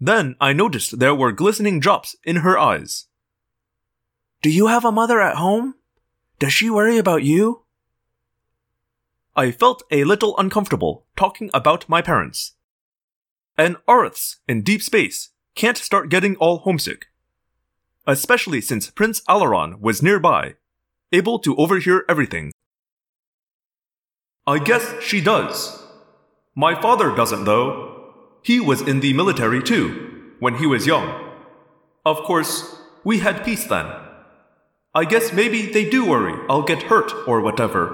Then 0.00 0.34
I 0.40 0.52
noticed 0.52 0.98
there 0.98 1.14
were 1.14 1.30
glistening 1.30 1.78
drops 1.78 2.16
in 2.24 2.36
her 2.36 2.58
eyes. 2.58 3.06
Do 4.42 4.50
you 4.50 4.66
have 4.66 4.84
a 4.84 4.92
mother 4.92 5.20
at 5.20 5.36
home? 5.36 5.74
Does 6.40 6.52
she 6.52 6.68
worry 6.68 6.98
about 6.98 7.22
you? 7.22 7.62
I 9.36 9.52
felt 9.52 9.84
a 9.92 10.02
little 10.02 10.36
uncomfortable 10.38 11.06
talking 11.16 11.50
about 11.54 11.88
my 11.88 12.02
parents 12.02 12.54
and 13.60 13.76
Arisths 13.86 14.38
in 14.48 14.62
deep 14.62 14.80
space 14.80 15.28
can't 15.54 15.76
start 15.76 16.08
getting 16.08 16.34
all 16.36 16.60
homesick. 16.60 17.08
Especially 18.06 18.62
since 18.62 18.90
Prince 18.90 19.20
Alloran 19.28 19.78
was 19.80 20.02
nearby, 20.02 20.54
able 21.12 21.38
to 21.40 21.54
overhear 21.56 22.02
everything. 22.08 22.52
I 24.46 24.60
guess 24.60 24.94
she 25.02 25.20
does. 25.20 25.82
My 26.54 26.74
father 26.80 27.14
doesn't, 27.14 27.44
though. 27.44 28.38
He 28.42 28.60
was 28.60 28.80
in 28.80 29.00
the 29.00 29.12
military 29.12 29.62
too, 29.62 30.32
when 30.38 30.54
he 30.54 30.66
was 30.66 30.86
young. 30.86 31.06
Of 32.06 32.16
course, 32.22 32.80
we 33.04 33.18
had 33.18 33.44
peace 33.44 33.66
then. 33.66 33.86
I 34.94 35.04
guess 35.04 35.34
maybe 35.34 35.66
they 35.66 35.88
do 35.88 36.08
worry 36.08 36.34
I'll 36.48 36.62
get 36.62 36.84
hurt 36.84 37.12
or 37.28 37.42
whatever. 37.42 37.84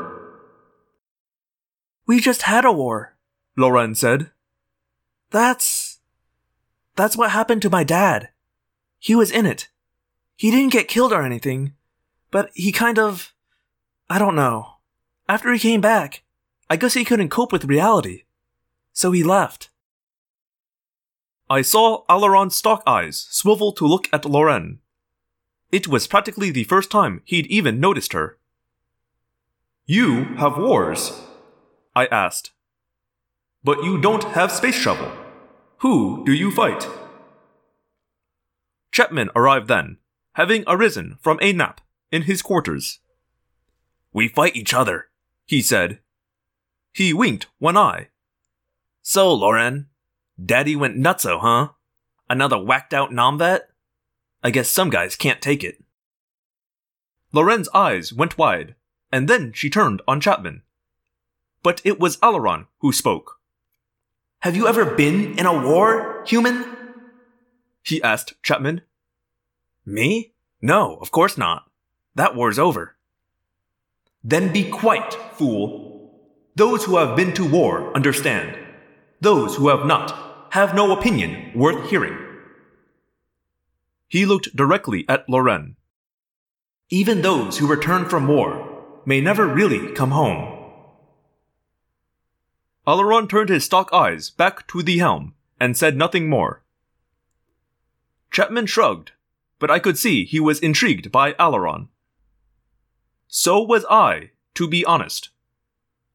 We 2.06 2.20
just 2.20 2.42
had 2.42 2.64
a 2.64 2.70
war, 2.70 3.16
Loren 3.56 3.96
said. 3.96 4.30
That's. 5.30 6.00
That's 6.95 7.16
what 7.16 7.30
happened 7.30 7.62
to 7.62 7.71
my 7.71 7.85
dad. 7.85 8.30
He 8.99 9.14
was 9.14 9.30
in 9.30 9.47
it. 9.47 9.68
He 10.37 10.50
didn't 10.50 10.73
get 10.73 10.88
killed 10.88 11.12
or 11.12 11.23
anything, 11.23 11.75
but 12.30 12.50
he 12.54 12.73
kind 12.73 12.99
of. 12.99 13.33
I 14.09 14.18
don't 14.18 14.37
know. 14.37 14.76
After 15.28 15.52
he 15.52 15.59
came 15.59 15.80
back, 15.80 16.23
I 16.71 16.76
guess 16.76 16.95
he 16.95 17.04
couldn't 17.04 17.30
cope 17.30 17.52
with 17.52 17.64
reality. 17.64 18.25
So 18.92 19.12
he 19.12 19.23
left. 19.23 19.71
I 21.49 21.62
saw 21.62 22.04
Alloran's 22.09 22.56
stalk 22.56 22.83
eyes 22.87 23.26
swivel 23.30 23.73
to 23.73 23.87
look 23.87 24.09
at 24.12 24.25
Loren. 24.25 24.80
It 25.71 25.87
was 25.87 26.06
practically 26.06 26.50
the 26.50 26.64
first 26.64 26.90
time 26.90 27.23
he'd 27.25 27.47
even 27.47 27.78
noticed 27.78 28.12
her. 28.12 28.38
You 29.85 30.25
have 30.37 30.59
wars? 30.59 31.21
I 31.95 32.06
asked. 32.06 32.50
But 33.66 33.82
you 33.82 34.00
don't 34.00 34.23
have 34.23 34.52
space 34.52 34.80
travel. 34.80 35.11
Who 35.78 36.25
do 36.25 36.32
you 36.32 36.52
fight? 36.52 36.88
Chapman 38.92 39.28
arrived 39.35 39.66
then, 39.66 39.99
having 40.35 40.62
arisen 40.68 41.18
from 41.20 41.40
a 41.42 41.52
nap 41.52 41.80
in 42.12 42.23
his 42.23 42.42
quarters. 42.42 43.00
We 44.12 44.28
fight 44.28 44.54
each 44.54 44.73
other, 44.73 45.08
he 45.46 45.62
said. 45.62 45.99
He 46.92 47.12
winked 47.12 47.49
one 47.58 47.76
eye. 47.76 48.11
So, 49.02 49.35
Loren, 49.35 49.87
Daddy 50.38 50.76
went 50.76 50.96
nutso, 50.96 51.40
huh? 51.40 51.70
Another 52.30 52.58
whacked 52.58 52.94
out 52.94 53.12
Nam 53.12 53.37
vet? 53.37 53.68
I 54.44 54.50
guess 54.50 54.70
some 54.70 54.90
guys 54.90 55.16
can't 55.16 55.42
take 55.42 55.64
it. 55.64 55.82
Loren's 57.32 57.68
eyes 57.75 58.12
went 58.12 58.38
wide, 58.38 58.76
and 59.11 59.26
then 59.26 59.52
she 59.52 59.68
turned 59.68 60.02
on 60.06 60.20
Chapman. 60.20 60.62
But 61.64 61.82
it 61.82 61.99
was 61.99 62.16
Alloran 62.18 62.68
who 62.78 62.92
spoke. 62.92 63.36
Have 64.47 64.55
you 64.55 64.69
ever 64.69 64.85
been 64.85 65.37
in 65.41 65.45
a 65.45 65.61
war, 65.61 66.23
human? 66.25 66.65
He 67.83 68.00
asked 68.00 68.41
Chapman. 68.45 68.83
Me? 69.85 70.35
No, 70.62 70.95
of 70.99 71.11
course 71.11 71.37
not. 71.37 71.65
That 72.15 72.37
war's 72.37 72.57
over. 72.57 72.95
Then 74.23 74.53
be 74.53 74.62
quiet, 74.71 75.15
fool. 75.33 76.12
Those 76.55 76.85
who 76.85 76.97
have 76.97 77.17
been 77.17 77.33
to 77.33 77.45
war 77.45 77.93
understand. 77.93 78.57
Those 79.21 79.57
who 79.57 79.67
have 79.67 79.85
not 79.85 80.47
have 80.50 80.76
no 80.76 80.97
opinion 80.97 81.50
worth 81.53 81.91
hearing. 81.91 82.17
He 84.07 84.26
looked 84.26 84.55
directly 84.55 85.05
at 85.09 85.29
Loren. 85.29 85.75
Even 86.88 87.23
those 87.23 87.59
who 87.59 87.67
return 87.67 88.05
from 88.05 88.29
war 88.29 88.85
may 89.05 89.21
never 89.21 89.45
really 89.45 89.93
come 89.95 90.12
home. 90.12 90.56
Alloran 92.87 93.28
turned 93.28 93.49
his 93.49 93.64
stalk 93.64 93.93
eyes 93.93 94.31
back 94.31 94.66
to 94.69 94.83
the 94.83 94.99
helm 94.99 95.35
and 95.59 95.76
said 95.76 95.97
nothing 95.97 96.28
more. 96.28 96.62
Chapman 98.31 98.66
shrugged, 98.66 99.12
but 99.59 99.71
I 99.71 99.78
could 99.78 99.99
see 99.99 100.25
he 100.25 100.38
was 100.38 100.61
intrigued 100.61 101.11
by 101.11 101.33
Alloran. 101.35 101.88
So 103.26 103.61
was 103.61 103.85
I, 103.90 104.31
to 104.55 104.69
be 104.69 104.85
honest. 104.85 105.31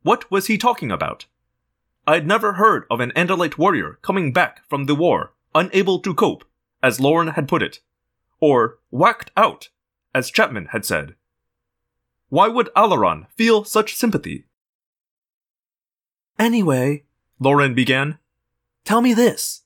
What 0.04 0.30
was 0.32 0.48
he 0.48 0.58
talking 0.58 0.92
about? 0.92 1.25
I'd 2.08 2.25
never 2.25 2.54
heard 2.54 2.86
of 2.90 3.00
an 3.00 3.12
Andalite 3.16 3.58
warrior 3.58 4.00
coming 4.01 4.32
back 4.32 4.68
from 4.70 4.86
the 4.86 4.96
war, 4.96 5.34
unable 5.54 6.00
to 6.00 6.13
cope, 6.13 6.46
as 6.82 7.00
Loren 7.00 7.30
had 7.30 7.48
put 7.48 7.62
it, 7.62 7.80
or 8.40 8.80
whacked 8.90 9.32
out, 9.38 9.70
as 10.16 10.32
Chapman 10.32 10.68
had 10.68 10.86
said. 10.86 11.16
Why 12.30 12.48
would 12.48 12.70
Alloran 12.75 13.28
feel 13.36 13.63
such 13.66 13.96
sympathy? 13.96 14.46
Anyway, 16.40 17.04
Loren 17.40 17.74
began, 17.74 18.18
tell 18.84 19.02
me 19.02 19.14
this. 19.14 19.62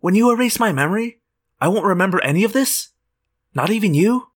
When 0.00 0.14
you 0.14 0.30
erase 0.30 0.58
my 0.58 0.72
memory, 0.72 1.20
I 1.60 1.68
won't 1.68 1.84
remember 1.84 2.20
any 2.22 2.44
of 2.44 2.52
this? 2.52 2.88
Not 3.54 3.70
even 3.70 3.94
you? 3.94 4.28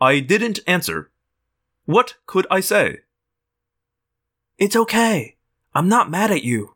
I 0.00 0.20
didn't 0.20 0.60
answer. 0.66 1.10
What 1.84 2.14
could 2.26 2.46
I 2.50 2.60
say? 2.60 3.00
It's 4.58 4.76
okay. 4.76 5.36
I'm 5.74 5.88
not 5.88 6.10
mad 6.10 6.30
at 6.30 6.42
you, 6.42 6.74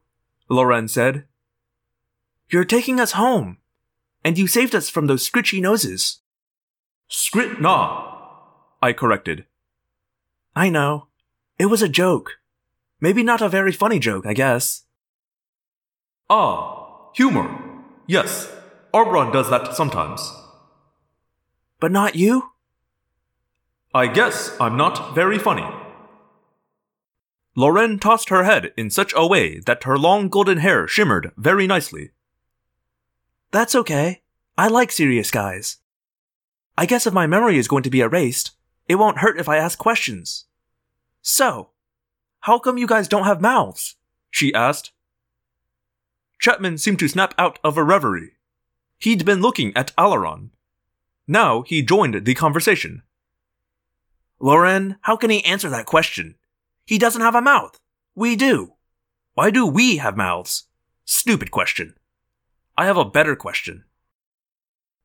Loren 0.49 0.87
said. 0.89 1.25
You're 2.51 2.65
taking 2.65 3.01
us 3.01 3.13
home, 3.13 3.59
and 4.25 4.39
you 4.39 4.47
saved 4.47 4.75
us 4.75 4.89
from 4.89 5.07
those 5.07 5.29
scritchy 5.29 5.61
noses. 5.61 6.21
Skrit 7.11 7.61
Na, 7.61 8.13
I 8.83 8.93
corrected. 8.93 9.47
I 10.55 10.69
know. 10.69 11.09
It 11.59 11.67
was 11.67 11.83
a 11.83 11.89
joke. 11.89 12.39
Maybe 13.01 13.23
not 13.23 13.41
a 13.41 13.49
very 13.49 13.73
funny 13.73 13.99
joke, 13.99 14.27
I 14.27 14.35
guess. 14.35 14.85
Ah, 16.29 17.11
humor. 17.15 17.49
Yes, 18.07 18.51
Arbron 18.93 19.33
does 19.33 19.49
that 19.51 19.75
sometimes. 19.75 20.33
But 21.81 21.93
not 21.93 22.15
you? 22.15 22.51
I 23.95 24.07
guess 24.07 24.55
I'm 24.61 24.77
not 24.77 25.15
very 25.15 25.39
funny. 25.39 25.67
Loren 27.57 27.99
tossed 27.99 28.29
her 28.29 28.45
head 28.45 28.73
in 28.77 28.91
such 28.91 29.13
a 29.17 29.27
way 29.27 29.59
that 29.61 29.83
her 29.85 29.99
long 29.99 30.29
golden 30.29 30.59
hair 30.59 30.87
shimmered 30.87 31.33
very 31.37 31.67
nicely. 31.67 32.11
That's 33.51 33.75
okay. 33.75 34.23
I 34.57 34.69
like 34.69 34.93
serious 34.93 35.31
guys. 35.31 35.79
I 36.79 36.87
guess 36.87 37.07
if 37.07 37.13
my 37.13 37.27
memory 37.27 37.59
is 37.59 37.69
going 37.69 37.83
to 37.83 37.91
be 37.91 38.01
erased, 38.01 38.53
it 38.89 38.95
won't 38.95 39.19
hurt 39.19 39.41
if 39.41 39.49
I 39.49 39.57
ask 39.57 39.79
questions. 39.79 40.45
So, 41.23 41.71
how 42.41 42.59
come 42.59 42.79
you 42.79 42.87
guys 42.87 43.09
don't 43.09 43.25
have 43.25 43.41
mouths? 43.41 43.97
She 44.31 44.55
asked. 44.55 44.93
Chapman 46.39 46.79
seemed 46.79 46.99
to 47.01 47.09
snap 47.09 47.35
out 47.37 47.59
of 47.63 47.77
a 47.77 47.85
reverie. 47.85 48.33
He'd 48.99 49.25
been 49.25 49.41
looking 49.41 49.77
at 49.77 49.95
Alloran. 49.97 50.51
Now 51.27 51.63
he 51.63 51.83
joined 51.83 52.25
the 52.25 52.35
conversation. 52.35 53.03
Loren, 54.41 54.97
how 55.03 55.17
can 55.17 55.29
he 55.31 55.45
answer 55.45 55.69
that 55.69 55.87
question? 55.87 56.37
He 56.87 56.99
doesn't 56.99 57.21
have 57.21 57.35
a 57.35 57.43
mouth. 57.43 57.79
We 58.15 58.37
do. 58.37 58.75
Why 59.35 59.51
do 59.51 59.67
we 59.67 59.99
have 59.99 60.17
mouths? 60.17 60.65
Stupid 61.05 61.51
question. 61.51 61.95
I 62.77 62.87
have 62.87 62.97
a 62.97 63.05
better 63.05 63.37
question. 63.37 63.85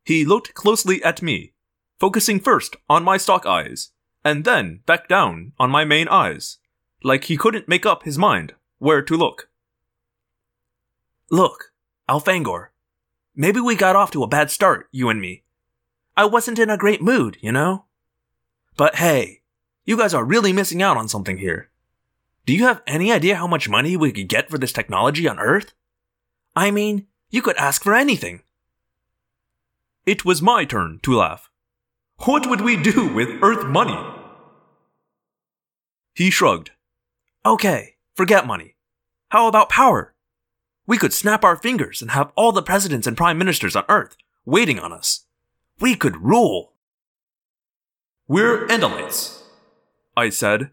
He 0.06 0.24
looked 0.24 0.54
closely 0.54 1.04
at 1.04 1.22
me, 1.22 1.54
focusing 2.00 2.40
first 2.40 2.76
on 2.90 3.04
my 3.04 3.18
stalk 3.18 3.46
eyes, 3.46 3.92
and 4.24 4.46
then 4.46 4.82
back 4.86 5.10
down 5.10 5.52
on 5.60 5.70
my 5.70 5.84
main 5.84 6.08
eyes, 6.08 6.60
like 7.06 7.26
he 7.26 7.38
couldn't 7.38 7.70
make 7.70 7.86
up 7.86 8.02
his 8.02 8.18
mind 8.18 8.56
where 8.80 9.04
to 9.04 9.16
look. 9.16 9.48
Look, 11.30 11.72
Elfangor, 12.10 12.70
maybe 13.36 13.60
we 13.60 13.76
got 13.76 13.96
off 13.96 14.10
to 14.12 14.24
a 14.24 14.28
bad 14.28 14.50
start, 14.50 14.90
you 14.92 15.10
and 15.10 15.22
me. 15.22 15.44
I 16.18 16.26
wasn't 16.26 16.58
in 16.58 16.72
a 16.72 16.78
great 16.78 17.04
mood, 17.04 17.38
you 17.42 17.52
know? 17.52 17.86
But 18.76 18.96
hey, 18.96 19.42
you 19.86 19.98
guys 19.98 20.16
are 20.16 20.26
really 20.26 20.52
missing 20.52 20.82
out 20.82 20.98
on 20.98 21.08
something 21.08 21.38
here. 21.38 21.70
Do 22.48 22.54
you 22.54 22.64
have 22.64 22.82
any 22.88 23.12
idea 23.12 23.36
how 23.36 23.46
much 23.46 23.70
money 23.70 23.96
we 23.96 24.12
could 24.12 24.28
get 24.28 24.50
for 24.50 24.58
this 24.58 24.74
technology 24.74 25.28
on 25.28 25.38
Earth? 25.38 25.76
I 26.56 26.72
mean, 26.72 27.06
you 27.30 27.44
could 27.44 27.58
ask 27.58 27.84
for 27.84 27.94
anything. 27.94 28.42
It 30.08 30.26
was 30.26 30.42
my 30.42 30.66
turn 30.66 31.02
to 31.04 31.18
laugh. 31.18 31.52
What 32.22 32.50
would 32.50 32.62
we 32.62 32.82
do 32.82 33.14
with 33.14 33.44
Earth 33.44 33.68
money? 33.68 34.00
He 36.16 36.32
shrugged. 36.32 36.72
Okay, 37.46 37.94
forget 38.16 38.48
money. 38.48 38.76
How 39.30 39.48
about 39.48 39.70
power? 39.70 40.16
We 40.88 40.98
could 40.98 41.14
snap 41.14 41.44
our 41.44 41.56
fingers 41.56 42.02
and 42.02 42.10
have 42.10 42.32
all 42.36 42.52
the 42.52 42.64
presidents 42.64 43.06
and 43.06 43.16
prime 43.16 43.38
ministers 43.38 43.76
on 43.76 43.84
Earth 43.88 44.18
waiting 44.46 44.80
on 44.80 44.92
us. 44.92 45.26
We 45.80 45.96
could 45.96 46.18
rule. 46.18 46.74
We're 48.28 48.66
Andalites, 48.68 49.44
I 50.18 50.30
said, 50.30 50.72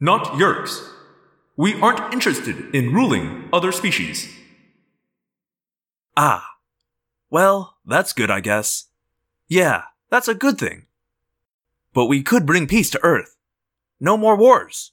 not 0.00 0.24
Yeerks. 0.34 0.84
We 1.56 1.80
aren't 1.80 2.12
interested 2.12 2.74
in 2.74 2.92
ruling 2.92 3.48
other 3.52 3.70
species. 3.70 4.34
Ah. 6.16 6.44
Well, 7.30 7.76
that's 7.86 8.12
good, 8.12 8.32
I 8.32 8.40
guess. 8.40 8.86
Yeah, 9.46 9.82
that's 10.10 10.26
a 10.26 10.34
good 10.34 10.58
thing. 10.58 10.86
But 11.92 12.06
we 12.06 12.24
could 12.24 12.46
bring 12.46 12.66
peace 12.66 12.90
to 12.90 13.04
Earth. 13.04 13.36
No 14.00 14.16
more 14.16 14.36
wars. 14.36 14.90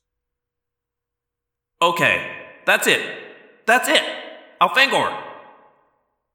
Okay, 1.81 2.31
that's 2.65 2.87
it. 2.87 3.01
That's 3.65 3.87
it. 3.87 4.03
Elfangor. 4.59 5.23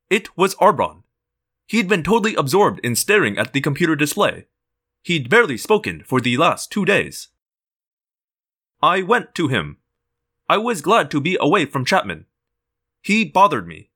It 0.08 0.36
was 0.36 0.54
Arbron. 0.56 1.02
He'd 1.66 1.88
been 1.88 2.02
totally 2.02 2.34
absorbed 2.34 2.80
in 2.84 2.94
staring 2.94 3.38
at 3.38 3.52
the 3.52 3.60
computer 3.60 3.96
display. 3.96 4.46
He'd 5.02 5.28
barely 5.28 5.56
spoken 5.56 6.04
for 6.06 6.20
the 6.20 6.36
last 6.36 6.70
two 6.70 6.84
days. 6.84 7.28
I 8.80 9.02
went 9.02 9.34
to 9.36 9.48
him. 9.48 9.78
I 10.48 10.58
was 10.58 10.80
glad 10.80 11.10
to 11.10 11.20
be 11.20 11.36
away 11.40 11.64
from 11.66 11.84
Chapman. 11.84 12.26
He 13.02 13.24
bothered 13.24 13.66
me. 13.66 13.90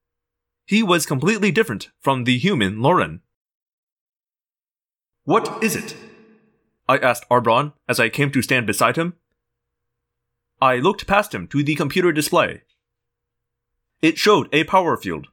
He 0.66 0.82
was 0.82 1.06
completely 1.06 1.52
different 1.52 1.90
from 2.00 2.24
the 2.24 2.38
human 2.38 2.82
Loren. 2.82 3.20
What 5.24 5.62
is 5.62 5.76
it? 5.76 5.96
I 6.88 6.98
asked 6.98 7.28
Arbron 7.28 7.72
as 7.88 8.00
I 8.00 8.08
came 8.08 8.32
to 8.32 8.42
stand 8.42 8.66
beside 8.66 8.96
him. 8.96 9.14
I 10.60 10.76
looked 10.76 11.06
past 11.06 11.34
him 11.34 11.46
to 11.48 11.62
the 11.62 11.74
computer 11.74 12.12
display. 12.12 12.62
It 14.00 14.18
showed 14.18 14.48
a 14.52 14.64
power 14.64 14.96
field, 14.96 15.28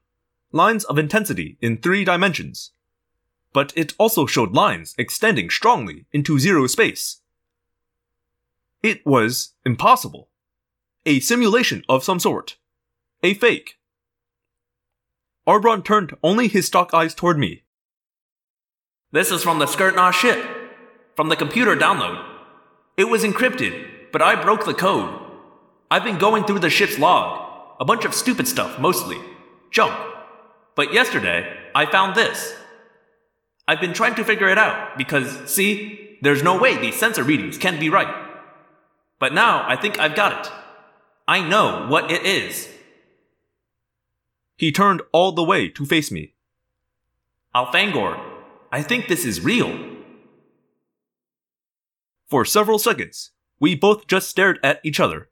lines 0.52 0.84
of 0.86 0.98
intensity 0.98 1.58
in 1.62 1.78
three 1.78 2.04
dimensions, 2.04 2.72
but 3.54 3.72
it 3.76 3.94
also 3.98 4.26
showed 4.26 4.54
lines 4.54 4.96
extending 4.98 5.50
strongly 5.50 6.06
into 6.12 6.40
zero 6.40 6.68
space. 6.68 7.22
It 8.82 9.06
was 9.06 9.54
impossible. 9.66 10.28
A 11.06 11.20
simulation 11.20 11.84
of 11.88 12.04
some 12.04 12.20
sort. 12.20 12.58
A 13.22 13.34
fake. 13.34 13.78
Arbron 15.48 15.86
turned 15.86 16.16
only 16.24 16.48
his 16.48 16.68
stalk 16.68 16.94
eyes 16.94 17.14
toward 17.14 17.38
me. 17.38 17.64
This 19.12 19.32
is 19.32 19.44
from 19.44 19.60
the 19.60 19.68
Skrit 19.68 19.96
Na 19.96 20.12
ship. 20.12 20.44
From 21.16 21.30
the 21.30 21.36
computer 21.36 21.76
download. 21.76 22.26
It 22.98 23.06
was 23.06 23.24
encrypted, 23.24 23.93
but 24.14 24.22
I 24.22 24.42
broke 24.42 24.64
the 24.64 24.76
code. 24.76 25.20
I've 25.92 26.04
been 26.04 26.20
going 26.20 26.46
through 26.46 26.60
the 26.60 26.70
ship's 26.70 27.00
log. 27.00 27.42
A 27.80 27.84
bunch 27.84 28.06
of 28.06 28.14
stupid 28.14 28.48
stuff, 28.48 28.80
mostly. 28.80 29.18
Junk. 29.72 29.94
But 30.76 30.94
yesterday, 30.94 31.52
I 31.76 31.88
found 31.88 32.16
this. 32.16 32.56
I've 33.68 33.82
been 33.82 33.94
trying 33.94 34.16
to 34.16 34.24
figure 34.24 34.48
it 34.48 34.58
out 34.60 34.98
because, 35.00 35.52
see, 35.52 36.18
there's 36.22 36.44
no 36.44 36.58
way 36.58 36.78
these 36.78 36.96
sensor 36.96 37.24
readings 37.24 37.58
can 37.58 37.80
be 37.80 37.90
right. 37.90 38.14
But 39.20 39.34
now 39.34 39.66
I 39.68 39.76
think 39.76 40.00
I've 40.00 40.16
got 40.16 40.46
it. 40.46 40.52
I 41.28 41.48
know 41.48 41.88
what 41.88 42.12
it 42.12 42.24
is. 42.24 42.70
He 44.58 44.72
turned 44.72 45.02
all 45.12 45.32
the 45.32 45.44
way 45.44 45.70
to 45.70 45.86
face 45.86 46.12
me. 46.12 46.36
Elfangor, 47.56 48.20
I 48.72 48.84
think 48.84 49.08
this 49.08 49.26
is 49.26 49.42
real. 49.42 49.76
For 52.28 52.46
several 52.46 52.78
seconds, 52.78 53.32
we 53.60 53.76
both 53.76 54.08
just 54.08 54.30
stared 54.30 54.60
at 54.64 54.80
each 54.84 55.00
other. 55.00 55.30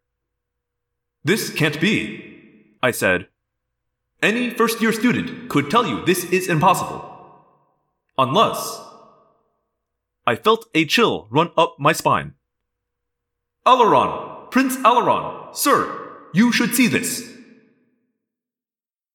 This 1.23 1.49
can't 1.49 1.79
be, 1.79 2.75
I 2.81 2.91
said. 2.91 3.27
Any 4.21 4.49
first 4.51 4.81
year 4.81 4.93
student 4.93 5.49
could 5.49 5.69
tell 5.69 5.85
you 5.85 6.05
this 6.05 6.25
is 6.25 6.47
impossible. 6.47 7.07
Unless. 8.17 8.81
I 10.25 10.35
felt 10.35 10.67
a 10.75 10.85
chill 10.85 11.27
run 11.31 11.51
up 11.57 11.75
my 11.79 11.91
spine. 11.91 12.35
Alloran! 13.65 14.51
Prince 14.51 14.77
Alloran! 14.77 15.55
Sir, 15.55 16.11
you 16.33 16.51
should 16.51 16.75
see 16.75 16.87
this! 16.87 17.31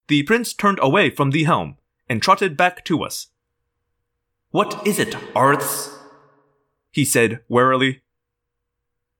The 0.08 0.22
prince 0.22 0.52
turned 0.52 0.78
away 0.80 1.10
from 1.10 1.30
the 1.30 1.44
helm 1.44 1.76
and 2.08 2.22
trotted 2.22 2.56
back 2.56 2.84
to 2.84 3.02
us. 3.02 3.28
What 4.50 4.86
is 4.86 4.98
it, 4.98 5.16
Arisths? 5.34 5.90
He 6.92 7.04
said 7.04 7.40
warily. 7.48 8.02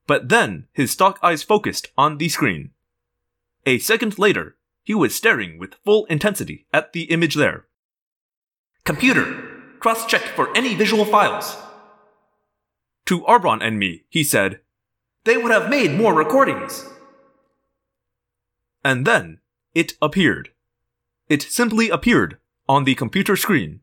But 0.07 0.29
then 0.29 0.69
his 0.73 0.93
stalk 0.93 1.19
eyes 1.23 1.43
focused 1.43 1.89
on 1.97 2.19
the 2.19 2.29
screen. 2.29 2.71
A 3.65 3.79
second 3.79 4.19
later, 4.19 4.57
he 4.85 4.95
was 4.95 5.15
staring 5.15 5.59
with 5.59 5.75
full 5.85 6.05
intensity 6.07 6.67
at 6.73 6.93
the 6.93 7.05
image 7.05 7.35
there. 7.35 7.67
Computer, 8.85 9.25
cross 9.81 10.07
check 10.07 10.23
for 10.23 10.57
any 10.57 10.77
visual 10.77 11.05
files. 11.05 11.57
To 13.07 13.23
Arbron 13.23 13.59
and 13.61 13.79
me, 13.79 14.05
he 14.09 14.23
said, 14.23 14.61
They 15.25 15.37
would 15.37 15.51
have 15.51 15.69
made 15.69 15.93
more 15.93 16.15
recordings. 16.15 16.89
And 18.85 19.05
then 19.05 19.41
it 19.75 19.95
appeared. 20.01 20.51
It 21.29 21.43
simply 21.43 21.89
appeared 21.89 22.39
on 22.69 22.85
the 22.85 22.95
computer 22.95 23.35
screen. 23.35 23.81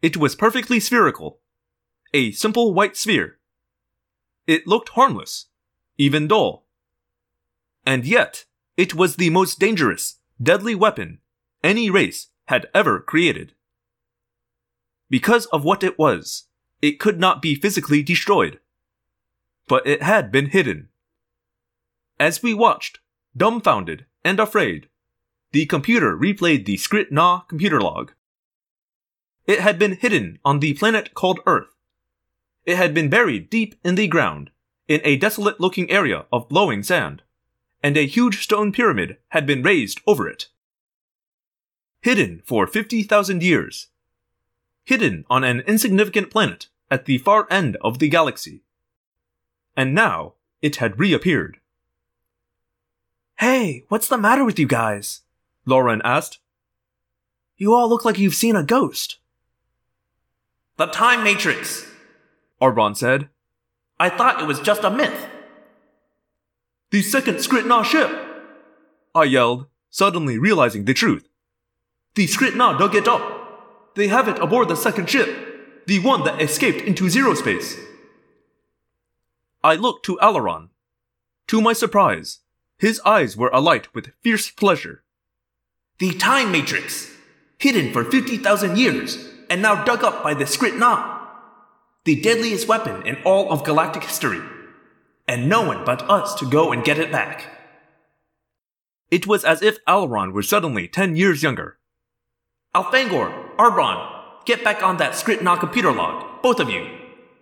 It 0.00 0.16
was 0.16 0.34
perfectly 0.34 0.80
spherical. 0.80 1.40
A 2.14 2.32
simple 2.32 2.72
white 2.72 2.96
sphere. 2.96 3.39
It 4.50 4.66
looked 4.66 4.88
harmless, 4.88 5.46
even 5.96 6.26
dull. 6.26 6.66
And 7.86 8.04
yet, 8.04 8.46
it 8.76 8.96
was 8.96 9.14
the 9.14 9.30
most 9.30 9.60
dangerous, 9.60 10.16
deadly 10.42 10.74
weapon 10.74 11.20
any 11.62 11.88
race 11.88 12.30
had 12.48 12.66
ever 12.74 12.98
created. 12.98 13.54
Because 15.08 15.46
of 15.46 15.62
what 15.62 15.84
it 15.84 15.96
was, 16.00 16.48
it 16.82 16.98
could 16.98 17.20
not 17.20 17.40
be 17.40 17.54
physically 17.54 18.02
destroyed. 18.02 18.58
But 19.68 19.86
it 19.86 20.02
had 20.02 20.32
been 20.32 20.46
hidden. 20.46 20.88
As 22.18 22.42
we 22.42 22.52
watched, 22.52 22.98
dumbfounded 23.36 24.06
and 24.24 24.40
afraid, 24.40 24.88
the 25.52 25.66
computer 25.66 26.16
replayed 26.16 26.64
the 26.64 26.76
Skrit 26.76 27.12
Na 27.12 27.42
computer 27.42 27.80
log. 27.80 28.14
It 29.46 29.60
had 29.60 29.78
been 29.78 29.92
hidden 29.92 30.40
on 30.44 30.58
the 30.58 30.74
planet 30.74 31.14
called 31.14 31.38
Earth. 31.46 31.76
It 32.64 32.76
had 32.76 32.94
been 32.94 33.08
buried 33.08 33.50
deep 33.50 33.74
in 33.84 33.94
the 33.94 34.06
ground, 34.06 34.50
in 34.86 35.00
a 35.04 35.16
desolate 35.16 35.60
looking 35.60 35.90
area 35.90 36.26
of 36.32 36.48
blowing 36.48 36.82
sand, 36.82 37.22
and 37.82 37.96
a 37.96 38.06
huge 38.06 38.42
stone 38.42 38.72
pyramid 38.72 39.16
had 39.28 39.46
been 39.46 39.62
raised 39.62 40.00
over 40.06 40.28
it. 40.28 40.48
Hidden 42.02 42.42
for 42.44 42.66
50,000 42.66 43.42
years. 43.42 43.88
Hidden 44.84 45.24
on 45.30 45.44
an 45.44 45.60
insignificant 45.60 46.30
planet 46.30 46.68
at 46.90 47.04
the 47.04 47.18
far 47.18 47.46
end 47.50 47.76
of 47.82 47.98
the 47.98 48.08
galaxy. 48.08 48.62
And 49.76 49.94
now 49.94 50.34
it 50.60 50.76
had 50.76 50.98
reappeared. 50.98 51.58
Hey, 53.38 53.84
what's 53.88 54.08
the 54.08 54.18
matter 54.18 54.44
with 54.44 54.58
you 54.58 54.66
guys? 54.66 55.22
Loren 55.64 56.02
asked. 56.04 56.38
You 57.56 57.74
all 57.74 57.88
look 57.88 58.04
like 58.04 58.18
you've 58.18 58.34
seen 58.34 58.56
a 58.56 58.62
ghost. 58.62 59.18
The 60.76 60.86
Time 60.86 61.22
Matrix. 61.22 61.89
Arbron 62.60 62.96
said. 62.96 63.28
I 63.98 64.08
thought 64.08 64.40
it 64.40 64.46
was 64.46 64.60
just 64.60 64.84
a 64.84 64.90
myth. 64.90 65.26
The 66.90 67.02
second 67.02 67.36
Skrit 67.36 67.66
Na 67.66 67.82
ship! 67.82 68.10
I 69.14 69.24
yelled, 69.24 69.66
suddenly 69.90 70.38
realizing 70.38 70.84
the 70.84 70.94
truth. 70.94 71.28
The 72.14 72.26
Skrit 72.26 72.56
Na 72.56 72.76
dug 72.76 72.94
it 72.94 73.06
up. 73.06 73.94
They 73.94 74.08
have 74.08 74.28
it 74.28 74.38
aboard 74.38 74.68
the 74.68 74.76
second 74.76 75.08
ship, 75.08 75.86
the 75.86 75.98
one 75.98 76.24
that 76.24 76.40
escaped 76.40 76.80
into 76.82 77.08
zero 77.08 77.34
space. 77.34 77.76
I 79.62 79.74
looked 79.74 80.04
to 80.06 80.18
Alloran. 80.22 80.70
To 81.48 81.60
my 81.60 81.72
surprise, 81.72 82.40
his 82.78 83.00
eyes 83.04 83.36
were 83.36 83.50
alight 83.52 83.94
with 83.94 84.12
fierce 84.22 84.50
pleasure. 84.50 85.02
The 85.98 86.12
Time 86.14 86.50
Matrix! 86.50 87.10
Hidden 87.58 87.92
for 87.92 88.04
50,000 88.04 88.78
years, 88.78 89.18
and 89.50 89.60
now 89.60 89.84
dug 89.84 90.02
up 90.02 90.22
by 90.22 90.32
the 90.32 90.44
Skrit 90.44 90.78
Na! 90.78 91.19
The 92.04 92.20
deadliest 92.20 92.66
weapon 92.66 93.06
in 93.06 93.18
all 93.24 93.52
of 93.52 93.62
galactic 93.64 94.04
history. 94.04 94.40
And 95.28 95.48
no 95.48 95.62
one 95.62 95.84
but 95.84 96.08
us 96.08 96.34
to 96.36 96.48
go 96.48 96.72
and 96.72 96.82
get 96.82 96.98
it 96.98 97.12
back. 97.12 97.44
It 99.10 99.26
was 99.26 99.44
as 99.44 99.60
if 99.60 99.84
Alloran 99.84 100.32
were 100.32 100.42
suddenly 100.42 100.88
ten 100.88 101.14
years 101.14 101.42
younger. 101.42 101.78
Elfangor, 102.74 103.56
Arbron, 103.56 104.44
get 104.46 104.64
back 104.64 104.82
on 104.82 104.96
that 104.96 105.12
Skrit 105.12 105.42
Na 105.42 105.56
computer 105.56 105.92
log, 105.92 106.42
both 106.42 106.58
of 106.58 106.70
you. 106.70 106.88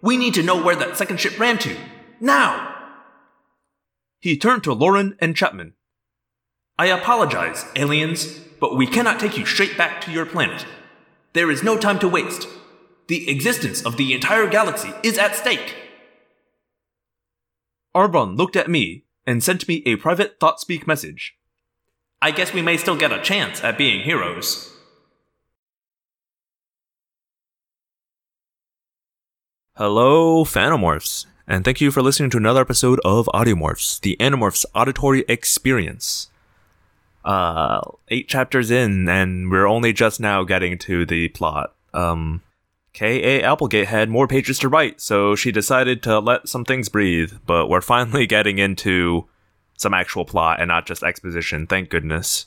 We 0.01 0.17
need 0.17 0.35
to 0.35 0.43
know 0.43 0.61
where 0.61 0.77
that 0.77 0.97
second 0.97 1.21
ship 1.21 1.39
ran 1.39 1.59
to. 1.59 1.77
Now! 2.21 2.75
He 4.19 4.37
turned 4.37 4.65
to 4.65 4.73
Loren 4.73 5.17
and 5.21 5.37
Chapman. 5.37 5.75
I 6.79 6.87
apologize, 6.87 7.65
aliens, 7.77 8.41
but 8.59 8.77
we 8.77 8.87
cannot 8.87 9.21
take 9.21 9.39
you 9.39 9.47
straight 9.47 9.77
back 9.79 10.01
to 10.01 10.11
your 10.11 10.27
planet. 10.27 10.67
There 11.33 11.51
is 11.51 11.63
no 11.63 11.79
time 11.79 12.01
to 12.01 12.09
waste. 12.09 12.49
The 13.09 13.31
existence 13.31 13.83
of 13.87 13.97
the 13.97 14.13
entire 14.13 14.47
galaxy 14.47 14.93
is 15.03 15.17
at 15.17 15.35
stake. 15.35 15.75
Arbron 17.97 18.37
looked 18.37 18.55
at 18.55 18.69
me 18.69 19.05
and 19.27 19.43
sent 19.43 19.67
me 19.67 19.83
a 19.87 19.97
private 19.97 20.39
thought 20.39 20.61
speak 20.61 20.87
message. 20.87 21.35
I 22.21 22.31
guess 22.33 22.53
we 22.53 22.61
may 22.61 22.77
still 22.77 22.97
get 22.97 23.11
a 23.11 23.23
chance 23.23 23.65
at 23.65 23.79
being 23.79 24.03
heroes. 24.03 24.71
Hello, 29.77 30.45
Phanomorphs, 30.45 31.25
and 31.47 31.65
thank 31.65 31.81
you 31.81 31.91
for 31.91 32.03
listening 32.03 32.29
to 32.31 32.37
another 32.37 32.61
episode 32.61 33.01
of 33.07 33.27
Audiomorphs, 33.33 34.01
the 34.01 34.17
Animorphs 34.21 34.67
auditory 34.75 35.25
experience. 35.29 36.31
Uh, 37.25 37.81
eight 38.09 38.29
chapters 38.29 38.71
in, 38.71 39.09
and 39.09 39.51
we're 39.51 39.67
only 39.67 39.95
just 39.95 40.21
now 40.21 40.45
getting 40.45 40.77
to 40.79 41.07
the 41.07 41.29
plot. 41.29 41.75
Um, 41.95 42.43
K.A. 42.93 43.43
Applegate 43.43 43.89
had 43.89 44.09
more 44.09 44.27
pages 44.27 44.59
to 44.61 44.69
write, 44.69 45.01
so 45.01 45.37
she 45.37 45.53
decided 45.53 46.03
to 46.03 46.19
let 46.19 46.49
some 46.49 46.65
things 46.65 46.89
breathe, 46.89 47.35
but 47.47 47.69
we're 47.69 47.81
finally 47.81 48.27
getting 48.27 48.59
into 48.59 49.29
some 49.77 49.95
actual 49.95 50.25
plot 50.25 50.61
and 50.61 50.69
not 50.69 50.87
just 50.87 51.03
exposition, 51.03 51.67
thank 51.67 51.89
goodness. 51.89 52.47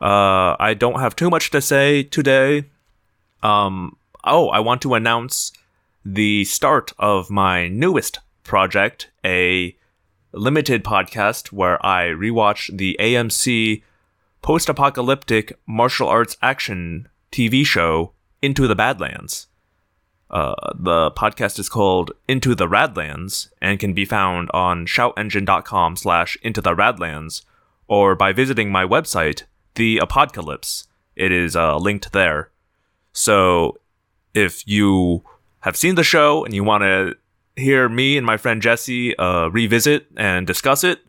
Uh, 0.00 0.56
I 0.58 0.74
don't 0.74 1.00
have 1.00 1.16
too 1.16 1.30
much 1.30 1.50
to 1.52 1.60
say 1.60 2.02
today. 2.02 2.64
Um, 3.42 3.96
oh, 4.24 4.48
I 4.48 4.60
want 4.60 4.82
to 4.82 4.94
announce 4.94 5.52
the 6.04 6.44
start 6.44 6.92
of 6.98 7.30
my 7.30 7.68
newest 7.68 8.18
project, 8.42 9.10
a 9.24 9.76
limited 10.32 10.82
podcast 10.82 11.52
where 11.52 11.84
I 11.84 12.06
rewatch 12.06 12.76
the 12.76 12.96
AMC 13.00 13.82
post 14.42 14.68
apocalyptic 14.68 15.56
martial 15.66 16.08
arts 16.08 16.36
action 16.42 17.08
TV 17.30 17.64
show 17.64 18.12
Into 18.42 18.66
the 18.66 18.74
Badlands. 18.74 19.46
Uh, 20.32 20.54
the 20.74 21.10
podcast 21.10 21.58
is 21.58 21.68
called 21.68 22.12
Into 22.26 22.54
the 22.54 22.66
Radlands 22.66 23.48
and 23.60 23.78
can 23.78 23.92
be 23.92 24.06
found 24.06 24.50
on 24.54 24.86
shoutengine.com 24.86 25.96
slash 25.96 26.38
into 26.42 26.62
the 26.62 26.74
radlands 26.74 27.42
or 27.86 28.14
by 28.14 28.32
visiting 28.32 28.72
my 28.72 28.84
website, 28.84 29.42
The 29.74 29.98
Apocalypse. 29.98 30.88
It 31.16 31.32
is 31.32 31.54
uh, 31.54 31.76
linked 31.76 32.12
there. 32.12 32.50
So 33.12 33.78
if 34.32 34.66
you 34.66 35.22
have 35.60 35.76
seen 35.76 35.96
the 35.96 36.04
show 36.04 36.44
and 36.44 36.54
you 36.54 36.64
want 36.64 36.82
to 36.82 37.14
hear 37.56 37.88
me 37.90 38.16
and 38.16 38.24
my 38.24 38.38
friend 38.38 38.62
Jesse 38.62 39.14
uh, 39.18 39.48
revisit 39.48 40.06
and 40.16 40.46
discuss 40.46 40.82
it, 40.82 41.00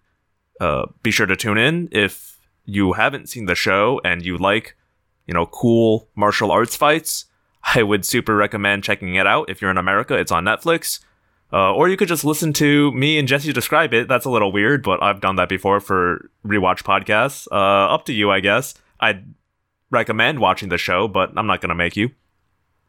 uh, 0.59 0.87
be 1.01 1.11
sure 1.11 1.25
to 1.25 1.37
tune 1.37 1.57
in. 1.57 1.87
If 1.91 2.39
you 2.65 2.93
haven't 2.93 3.29
seen 3.29 3.45
the 3.45 3.55
show 3.55 4.01
and 4.03 4.21
you 4.25 4.37
like, 4.37 4.75
you 5.25 5.33
know, 5.33 5.45
cool 5.45 6.09
martial 6.15 6.51
arts 6.51 6.75
fights, 6.75 7.25
I 7.75 7.83
would 7.83 8.05
super 8.05 8.35
recommend 8.35 8.83
checking 8.83 9.15
it 9.15 9.27
out. 9.27 9.49
If 9.49 9.61
you're 9.61 9.71
in 9.71 9.77
America, 9.77 10.15
it's 10.15 10.31
on 10.31 10.43
Netflix. 10.45 10.99
Uh, 11.51 11.71
or 11.71 11.87
you 11.87 11.95
could 11.95 12.07
just 12.07 12.25
listen 12.25 12.51
to 12.53 12.91
me 12.93 13.19
and 13.19 13.27
Jesse 13.27 13.53
describe 13.53 13.93
it. 13.93 14.07
That's 14.07 14.25
a 14.25 14.29
little 14.29 14.51
weird, 14.51 14.81
but 14.81 15.03
I've 15.03 15.21
done 15.21 15.35
that 15.35 15.49
before 15.49 15.79
for 15.79 16.31
rewatch 16.45 16.81
podcasts. 16.81 17.47
Uh, 17.51 17.93
up 17.93 18.05
to 18.05 18.13
you, 18.13 18.31
I 18.31 18.39
guess. 18.39 18.73
I'd 18.99 19.23
recommend 19.91 20.39
watching 20.39 20.69
the 20.69 20.79
show, 20.79 21.07
but 21.07 21.31
I'm 21.37 21.45
not 21.45 21.61
going 21.61 21.69
to 21.69 21.75
make 21.75 21.95
you. 21.95 22.09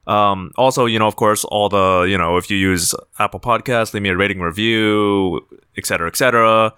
Um, 0.07 0.51
also, 0.57 0.87
you 0.87 0.99
know, 0.99 1.07
of 1.07 1.17
course, 1.17 1.45
all 1.45 1.69
the, 1.69 2.07
you 2.09 2.17
know, 2.17 2.39
if 2.39 2.51
you 2.51 2.57
use 2.57 2.95
Apple 3.19 3.41
Podcasts, 3.41 3.93
leave 3.93 4.03
me 4.03 4.09
a 4.09 4.17
rating 4.17 4.41
review, 4.41 5.47
etc., 5.77 6.09
etc. 6.09 6.75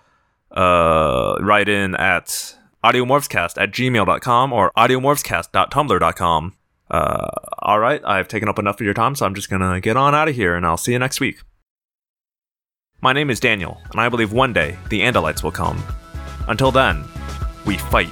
Uh, 0.50 1.36
write 1.40 1.68
in 1.68 1.94
at 1.96 2.56
audiomorphscast 2.84 3.60
at 3.60 3.72
gmail.com 3.72 4.52
or 4.52 4.72
audiomorphscast.tumblr.com. 4.76 6.54
Uh, 6.90 7.28
all 7.58 7.78
right, 7.78 8.00
I've 8.04 8.28
taken 8.28 8.48
up 8.48 8.58
enough 8.58 8.76
of 8.76 8.84
your 8.84 8.94
time, 8.94 9.14
so 9.14 9.26
I'm 9.26 9.34
just 9.34 9.50
gonna 9.50 9.80
get 9.80 9.96
on 9.96 10.14
out 10.14 10.28
of 10.28 10.36
here, 10.36 10.54
and 10.54 10.64
I'll 10.64 10.76
see 10.76 10.92
you 10.92 10.98
next 10.98 11.20
week. 11.20 11.40
My 13.00 13.12
name 13.12 13.28
is 13.28 13.40
Daniel, 13.40 13.80
and 13.90 14.00
I 14.00 14.08
believe 14.08 14.32
one 14.32 14.52
day 14.52 14.78
the 14.88 15.00
Andalites 15.00 15.42
will 15.42 15.52
come. 15.52 15.82
Until 16.48 16.70
then, 16.70 17.04
we 17.64 17.76
fight. 17.76 18.10